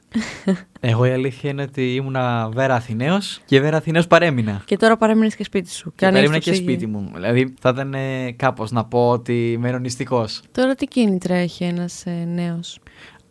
Εγώ 0.84 1.06
η 1.06 1.12
αλήθεια 1.12 1.50
είναι 1.50 1.62
ότι 1.62 1.96
ήμουνα 1.96 2.50
Βέρα 2.54 2.76
Αθηναίος 2.76 3.42
και 3.46 3.62
Βέρα 3.62 3.78
Αθηναίος 3.78 4.08
παρέμεινα. 4.08 4.62
και 4.66 4.78
τώρα 4.78 4.98
παρέμεινες 4.98 5.36
και 5.36 5.44
σπίτι 5.44 5.72
σου. 5.72 5.94
Και 5.96 6.06
ανοίγεις 6.06 6.28
παρέμεινα 6.28 6.44
το 6.44 6.50
και 6.50 6.52
ψυγείο. 6.52 6.74
σπίτι 6.74 6.92
μου. 6.92 7.12
Δηλαδή 7.14 7.54
θα 7.60 7.70
ήταν 7.70 7.96
κάπως 8.36 8.72
να 8.72 8.86
πω 8.86 9.10
ότι 9.10 9.58
μένω 9.60 9.78
νηστικό. 9.78 10.26
Τώρα 10.52 10.76
τι 10.76 10.86
κίνητρα 10.86 11.36
έχει 11.36 11.64
ένας 11.64 12.06
ε, 12.06 12.26
νέος; 12.34 12.80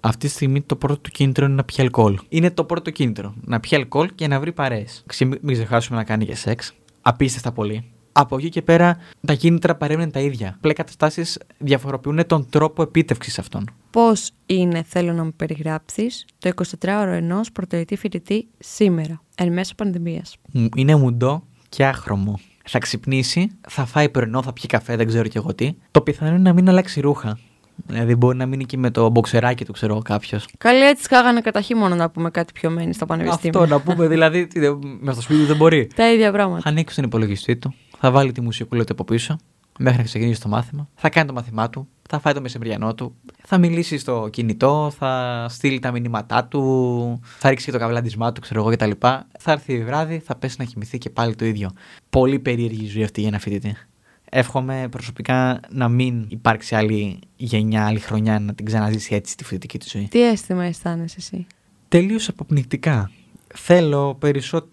Αυτή 0.01 0.27
τη 0.27 0.33
στιγμή 0.33 0.63
το 0.63 0.77
πρώτο 0.77 1.01
του 1.01 1.11
κίνητρο 1.11 1.45
είναι 1.45 1.55
να 1.55 1.65
πιει 1.65 1.77
αλκοόλ. 1.85 2.19
Είναι 2.29 2.51
το 2.51 2.65
πρώτο 2.65 2.91
κίνητρο. 2.91 3.35
Να 3.45 3.61
πιει 3.61 3.79
αλκοόλ 3.79 4.11
και 4.15 4.27
να 4.29 4.41
βρει 4.41 4.53
παρέες. 4.53 5.05
Μην 5.41 5.55
ξεχάσουμε 5.55 5.99
να 5.99 6.05
κάνει 6.05 6.27
και 6.27 6.35
σεξ. 6.35 6.73
Απίστευτα 7.03 7.53
πολύ. 7.53 7.85
Από 8.13 8.37
εκεί 8.37 8.49
και 8.49 8.63
πέρα 8.63 8.97
τα 9.27 9.35
κίνητρα 9.35 9.75
παρέμειναν 9.75 10.11
τα 10.11 10.21
ίδια. 10.21 10.55
Απλά 10.57 10.71
οι 10.71 10.75
καταστάσεις 10.75 11.39
διαφοροποιούν 11.59 12.27
τον 12.27 12.47
τρόπο 12.51 12.83
επίτευξης 12.83 13.39
αυτών. 13.39 13.71
Πώς 13.91 14.31
είναι, 14.47 14.83
θέλω 14.87 15.13
να 15.13 15.25
μου 15.25 15.33
περιγράψεις, 15.37 16.25
το 16.39 16.51
24ωρο 16.81 17.13
ενός 17.13 17.53
πρωτοετή 17.53 17.97
φοιτητή 17.97 18.49
σήμερα, 18.59 19.21
εν 19.35 19.53
μέσω 19.53 19.75
πανδημίας. 19.75 20.37
Μου- 20.53 20.69
Είναι 20.77 20.97
μουντό 20.97 21.43
και 21.69 21.85
άχρωμο. 21.85 22.39
Θα 22.65 22.79
ξυπνήσει, 22.79 23.51
θα 23.69 23.85
φάει 23.85 24.09
πρωινό, 24.09 24.43
θα 24.43 24.53
πιει 24.53 24.67
καφέ, 24.67 24.97
δεν 24.97 25.07
ξέρω 25.07 25.29
κι 25.29 25.37
εγώ 25.37 25.55
τι. 25.55 25.75
Το 25.91 26.01
πιθανό 26.01 26.31
είναι 26.31 26.39
να 26.41 26.53
μην 26.53 26.69
αλλάξει 26.69 27.01
ρούχα. 27.01 27.39
Δηλαδή 27.87 28.15
μπορεί 28.15 28.37
να 28.37 28.47
μείνει 28.47 28.65
και 28.65 28.77
με 28.77 28.91
το 28.91 29.09
μποξεράκι 29.09 29.65
του, 29.65 29.73
ξέρω 29.73 29.99
κάποιος. 29.99 30.49
Καλή 30.59 30.83
έτσι 30.85 31.03
σκάγανε 31.05 31.41
κατά 31.41 31.61
χειμώνα 31.61 31.95
να 31.97 32.11
πούμε 32.11 32.31
κάτι 32.31 32.53
πιο 32.53 32.71
μένει 32.71 32.95
στα 32.95 33.07
πανεπιστήμια. 33.07 33.61
Αυτό 33.61 33.75
να 33.75 33.81
πούμε, 33.81 34.07
δηλαδή, 34.09 34.47
τι, 34.47 34.61
δεν- 34.61 34.79
με 35.01 35.13
στο 35.13 35.21
σπίτι 35.21 35.41
του 35.41 35.47
δεν 35.47 35.57
μπορεί. 35.57 35.91
Τα 35.95 36.13
ίδια 36.13 36.33
πράγματα. 36.33 36.61
Θα 36.63 36.69
ανοίξει 36.69 36.95
τον 36.97 37.05
υπολογιστή 37.05 37.57
του, 37.57 37.75
θα 38.01 38.11
βάλει 38.11 38.33
τη 38.33 38.41
μουσικούλα 38.41 38.85
του 38.85 38.93
από 38.93 39.05
πίσω, 39.05 39.37
μέχρι 39.79 39.99
να 39.99 40.05
ξεκινήσει 40.05 40.41
το 40.41 40.49
μάθημα. 40.49 40.89
Θα 40.95 41.09
κάνει 41.09 41.27
το 41.27 41.33
μάθημά 41.33 41.71
του, 41.71 41.89
θα 42.09 42.19
φάει 42.19 42.33
το 42.33 42.41
μεσημεριανό 42.41 42.95
του, 42.95 43.15
θα 43.43 43.59
μιλήσει 43.59 43.99
στο 43.99 44.29
κινητό, 44.33 44.93
θα 44.99 45.47
στείλει 45.49 45.79
τα 45.79 45.91
μηνύματά 45.91 46.45
του, 46.45 47.21
θα 47.39 47.49
ρίξει 47.49 47.65
και 47.65 47.73
το 47.73 47.79
καβλάντισμά 47.79 48.33
του, 48.33 48.41
ξέρω 48.41 48.61
εγώ 48.61 48.71
κτλ. 48.71 48.91
Θα 49.39 49.53
έρθει 49.53 49.85
βράδυ, 49.85 50.19
θα 50.19 50.37
πέσει 50.37 50.57
να 50.59 50.65
κοιμηθεί 50.65 50.99
και 50.99 51.11
πάλι 51.11 51.35
το 51.35 51.45
ίδιο. 51.45 51.71
Πολύ 52.11 52.39
περίεργη 52.39 52.85
η 52.85 52.89
ζωή 52.89 53.03
αυτή 53.03 53.21
για 53.21 53.29
ένα 53.29 53.39
φοιτητή. 53.39 53.77
Εύχομαι 54.25 54.89
προσωπικά 54.91 55.61
να 55.71 55.89
μην 55.89 56.27
υπάρξει 56.29 56.75
άλλη 56.75 57.19
γενιά, 57.37 57.87
άλλη 57.87 57.99
χρονιά 57.99 58.39
να 58.39 58.55
την 58.55 58.65
ξαναζήσει 58.65 59.15
έτσι 59.15 59.37
τη 59.37 59.45
φοιτητική 59.45 59.79
του 59.79 59.87
ζωή. 59.89 60.09
Τι 60.11 60.29
αίσθημα 60.29 60.65
αισθάνεσαι 60.65 61.17
εσύ; 61.19 61.47
Τελείως 61.89 62.29
αποπνικτικά. 62.29 63.11
Θέλω 63.55 64.15
περισσότερο 64.15 64.73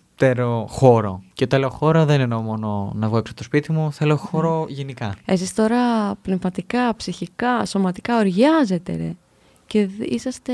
χώρο. 0.67 1.21
Και 1.33 1.43
όταν 1.43 1.59
λέω 1.59 1.69
χώρο 1.69 2.05
δεν 2.05 2.19
εννοώ 2.19 2.41
μόνο 2.41 2.91
να 2.95 3.07
βγω 3.07 3.17
έξω 3.17 3.31
από 3.31 3.37
το 3.39 3.43
σπίτι 3.43 3.71
μου, 3.71 3.91
θέλω 3.91 4.15
χώρο 4.17 4.65
γενικά. 4.69 5.15
Εσείς 5.25 5.53
τώρα 5.53 6.15
πνευματικά, 6.15 6.95
ψυχικά, 6.95 7.65
σωματικά 7.65 8.17
οριάζετε 8.17 8.95
ρε. 8.95 9.15
Και 9.67 9.85
δ- 9.85 10.11
είσαστε... 10.11 10.53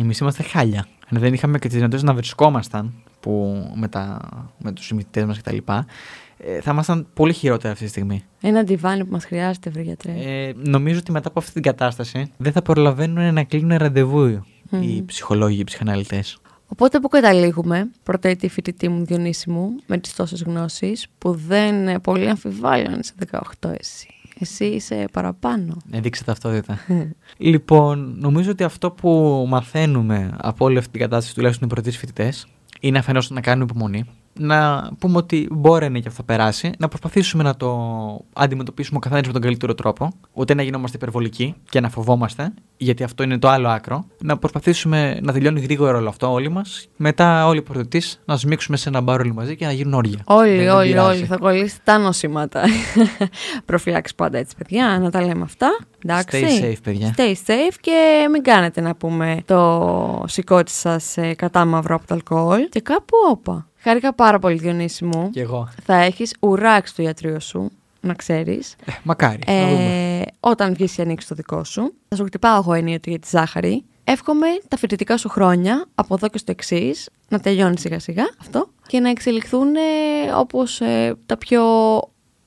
Εμείς 0.00 0.18
είμαστε 0.18 0.42
χάλια. 0.42 0.86
Αν 1.08 1.20
δεν 1.20 1.34
είχαμε 1.34 1.58
και 1.58 1.66
τις 1.66 1.76
δυνατότητες 1.76 2.08
να 2.08 2.14
βρισκόμασταν 2.14 2.92
που 3.20 3.64
με, 3.74 3.88
τα, 3.88 4.20
με 4.58 4.72
τους 4.72 4.84
συμμετητές 4.86 5.24
μας 5.24 5.38
κτλ. 5.38 5.56
Ε, 6.36 6.60
θα 6.60 6.70
ήμασταν 6.70 7.06
πολύ 7.14 7.32
χειρότερα 7.32 7.72
αυτή 7.72 7.84
τη 7.84 7.90
στιγμή. 7.90 8.24
Ένα 8.40 8.64
ντιβάνι 8.64 9.04
που 9.04 9.12
μας 9.12 9.24
χρειάζεται 9.24 9.70
βρε 9.70 9.82
γιατρέ. 9.82 10.12
Ε, 10.12 10.52
νομίζω 10.56 10.98
ότι 10.98 11.12
μετά 11.12 11.28
από 11.28 11.38
αυτή 11.38 11.52
την 11.52 11.62
κατάσταση 11.62 12.32
δεν 12.36 12.52
θα 12.52 12.62
προλαβαίνουν 12.62 13.34
να 13.34 13.44
κλείνουν 13.44 13.76
ραντεβού 13.76 14.44
Μμμ. 14.70 14.82
οι 14.82 15.02
ψυχολόγοι, 15.06 15.60
οι 15.60 15.64
ψυχαναλυτές. 15.64 16.38
Οπότε 16.72 17.00
που 17.00 17.08
καταλήγουμε, 17.08 17.90
πρωτοετή 18.02 18.48
φοιτητή 18.48 18.88
μου 18.88 19.04
Διονύση 19.04 19.50
μου, 19.50 19.74
με 19.86 19.98
τις 19.98 20.14
τόσες 20.14 20.42
γνώσεις, 20.42 21.06
που 21.18 21.34
δεν 21.34 21.88
ε, 21.88 21.98
πολύ 21.98 22.28
αμφιβάλλω 22.28 22.86
αν 22.92 23.00
είσαι 23.00 23.14
18 23.60 23.70
εσύ. 23.78 24.08
Εσύ 24.38 24.64
είσαι 24.64 25.04
παραπάνω. 25.12 25.76
Ε, 25.90 26.00
δείξε 26.00 26.24
ταυτότητα. 26.24 26.78
λοιπόν, 27.38 28.14
νομίζω 28.18 28.50
ότι 28.50 28.64
αυτό 28.64 28.90
που 28.90 29.44
μαθαίνουμε 29.48 30.36
από 30.36 30.64
όλη 30.64 30.78
αυτή 30.78 30.90
την 30.90 31.00
κατάσταση, 31.00 31.34
τουλάχιστον 31.34 31.68
οι 31.68 31.70
πρώτοι 31.70 31.90
φοιτητές, 31.90 32.46
είναι 32.80 32.98
αφενός 32.98 33.30
να 33.30 33.40
κάνουμε 33.40 33.66
υπομονή. 33.70 34.04
Να 34.38 34.90
πούμε 34.98 35.16
ότι 35.16 35.48
μπορεί 35.50 35.88
να 35.88 35.98
και 35.98 36.08
αυτό 36.08 36.20
θα 36.20 36.22
περάσει. 36.22 36.72
Να 36.78 36.88
προσπαθήσουμε 36.88 37.42
να 37.42 37.56
το 37.56 37.70
αντιμετωπίσουμε 38.32 38.96
ο 38.96 39.00
καθένας 39.00 39.26
με 39.26 39.32
τον 39.32 39.42
καλύτερο 39.42 39.74
τρόπο. 39.74 40.12
Ούτε 40.32 40.54
να 40.54 40.62
γινόμαστε 40.62 40.96
υπερβολικοί 40.96 41.54
και 41.70 41.80
να 41.80 41.88
φοβόμαστε, 41.88 42.52
γιατί 42.76 43.02
αυτό 43.02 43.22
είναι 43.22 43.38
το 43.38 43.48
άλλο 43.48 43.68
άκρο. 43.68 44.04
Να 44.22 44.38
προσπαθήσουμε 44.38 45.18
να 45.22 45.32
τελειώνει 45.32 45.60
γρήγορα 45.60 45.98
όλο 45.98 46.08
αυτό 46.08 46.32
όλοι 46.32 46.48
μας. 46.48 46.88
Μετά, 46.96 47.46
όλοι 47.46 47.58
οι 47.58 47.62
πρωτοτή, 47.62 48.02
να 48.24 48.36
σμίξουμε 48.36 48.76
σε 48.76 48.88
ένα 48.88 49.00
μπαρ 49.00 49.20
όλοι 49.20 49.32
μαζί 49.34 49.56
και 49.56 49.64
να 49.66 49.72
γίνουν 49.72 49.94
όρια. 49.94 50.18
Όλοι, 50.24 50.56
Δεν 50.56 50.68
όλοι, 50.68 50.88
πειράζει. 50.88 51.18
όλοι. 51.18 51.26
Θα 51.26 51.36
κολλήσει 51.36 51.78
τα 51.84 51.98
νοσήματα. 51.98 52.62
Προφυλάξει 53.64 54.14
πάντα 54.14 54.38
έτσι, 54.38 54.56
παιδιά, 54.56 54.98
να 55.02 55.10
τα 55.10 55.20
λέμε 55.24 55.42
αυτά. 55.42 55.68
Εντάξει. 56.04 56.44
Stay 56.46 56.64
safe, 56.64 56.76
παιδιά. 56.82 57.14
Stay 57.16 57.32
safe 57.32 57.74
και 57.80 58.28
μην 58.32 58.42
κάνετε 58.42 58.80
να 58.80 58.94
πούμε 58.94 59.42
το 59.44 60.24
σηκώτη 60.26 60.70
σας 60.70 61.16
ε, 61.16 61.34
κατά 61.34 61.64
μαύρο 61.64 61.94
από 61.94 62.06
το 62.06 62.14
αλκοόλ. 62.14 62.68
Και 62.68 62.80
κάπου 62.80 63.16
όπα. 63.30 63.66
Χάρηκα 63.82 64.14
πάρα 64.14 64.38
πολύ, 64.38 64.58
Διονύση 64.58 65.04
μου. 65.04 65.30
Κι 65.30 65.40
εγώ. 65.40 65.68
Θα 65.82 65.94
έχεις 65.94 66.34
ουράξει 66.40 66.94
το 66.94 67.02
ιατρείο 67.02 67.40
σου, 67.40 67.70
να 68.00 68.14
ξέρεις. 68.14 68.76
Ε, 68.84 68.92
μακάρι. 69.02 69.38
να 69.46 69.68
δούμε. 69.68 70.20
Ε, 70.20 70.24
όταν 70.40 70.74
βγεις 70.74 70.94
και 70.94 71.02
ανοίξει 71.02 71.28
το 71.28 71.34
δικό 71.34 71.64
σου. 71.64 71.94
Θα 72.08 72.16
σου 72.16 72.24
χτυπάω 72.24 72.56
εγώ 72.56 72.72
ενίοτε 72.72 73.10
για 73.10 73.18
τη 73.18 73.28
ζάχαρη. 73.30 73.84
Εύχομαι 74.04 74.46
τα 74.68 74.76
φοιτητικά 74.76 75.16
σου 75.16 75.28
χρόνια 75.28 75.86
από 75.94 76.14
εδώ 76.14 76.28
και 76.28 76.38
στο 76.38 76.50
εξής 76.50 77.08
να 77.28 77.40
τελειώνει 77.40 77.78
σιγά 77.78 77.98
σιγά 77.98 78.24
αυτό 78.40 78.68
και 78.86 79.00
να 79.00 79.08
εξελιχθούν 79.10 79.74
ε, 79.74 79.80
όπως 80.36 80.80
ε, 80.80 81.16
τα 81.26 81.36
πιο 81.36 81.62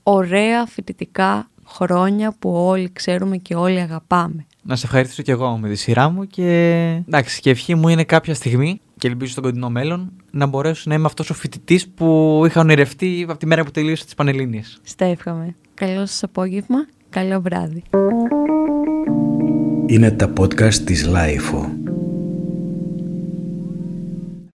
ωραία 0.03 0.65
φοιτητικά 0.65 1.49
χρόνια 1.65 2.35
που 2.39 2.53
όλοι 2.53 2.91
ξέρουμε 2.93 3.37
και 3.37 3.55
όλοι 3.55 3.79
αγαπάμε. 3.79 4.45
Να 4.61 4.75
σε 4.75 4.85
ευχαριστήσω 4.85 5.21
κι 5.21 5.31
εγώ 5.31 5.57
με 5.57 5.69
τη 5.69 5.75
σειρά 5.75 6.09
μου 6.09 6.27
και 6.27 6.79
εντάξει, 7.07 7.41
και 7.41 7.49
ευχή 7.49 7.75
μου 7.75 7.87
είναι 7.87 8.03
κάποια 8.03 8.33
στιγμή 8.33 8.81
και 8.97 9.07
ελπίζω 9.07 9.31
στον 9.31 9.43
κοντινό 9.43 9.69
μέλλον 9.69 10.11
να 10.31 10.45
μπορέσω 10.45 10.83
να 10.85 10.95
είμαι 10.95 11.05
αυτός 11.05 11.29
ο 11.29 11.33
φοιτητής 11.33 11.87
που 11.87 12.41
είχα 12.45 12.61
ονειρευτεί 12.61 13.25
από 13.29 13.39
τη 13.39 13.45
μέρα 13.45 13.63
που 13.63 13.71
τελείωσα 13.71 14.05
τις 14.05 14.15
Πανελλήνιες. 14.15 14.79
Στα 14.83 15.05
εύχομαι. 15.05 15.55
Καλό 15.73 15.99
σας 15.99 16.23
απόγευμα, 16.23 16.87
καλό 17.09 17.41
βράδυ. 17.41 17.83
Είναι 19.85 20.11
τα 20.11 20.33
podcast 20.37 20.73
της 20.73 21.05
LiFO. 21.05 21.84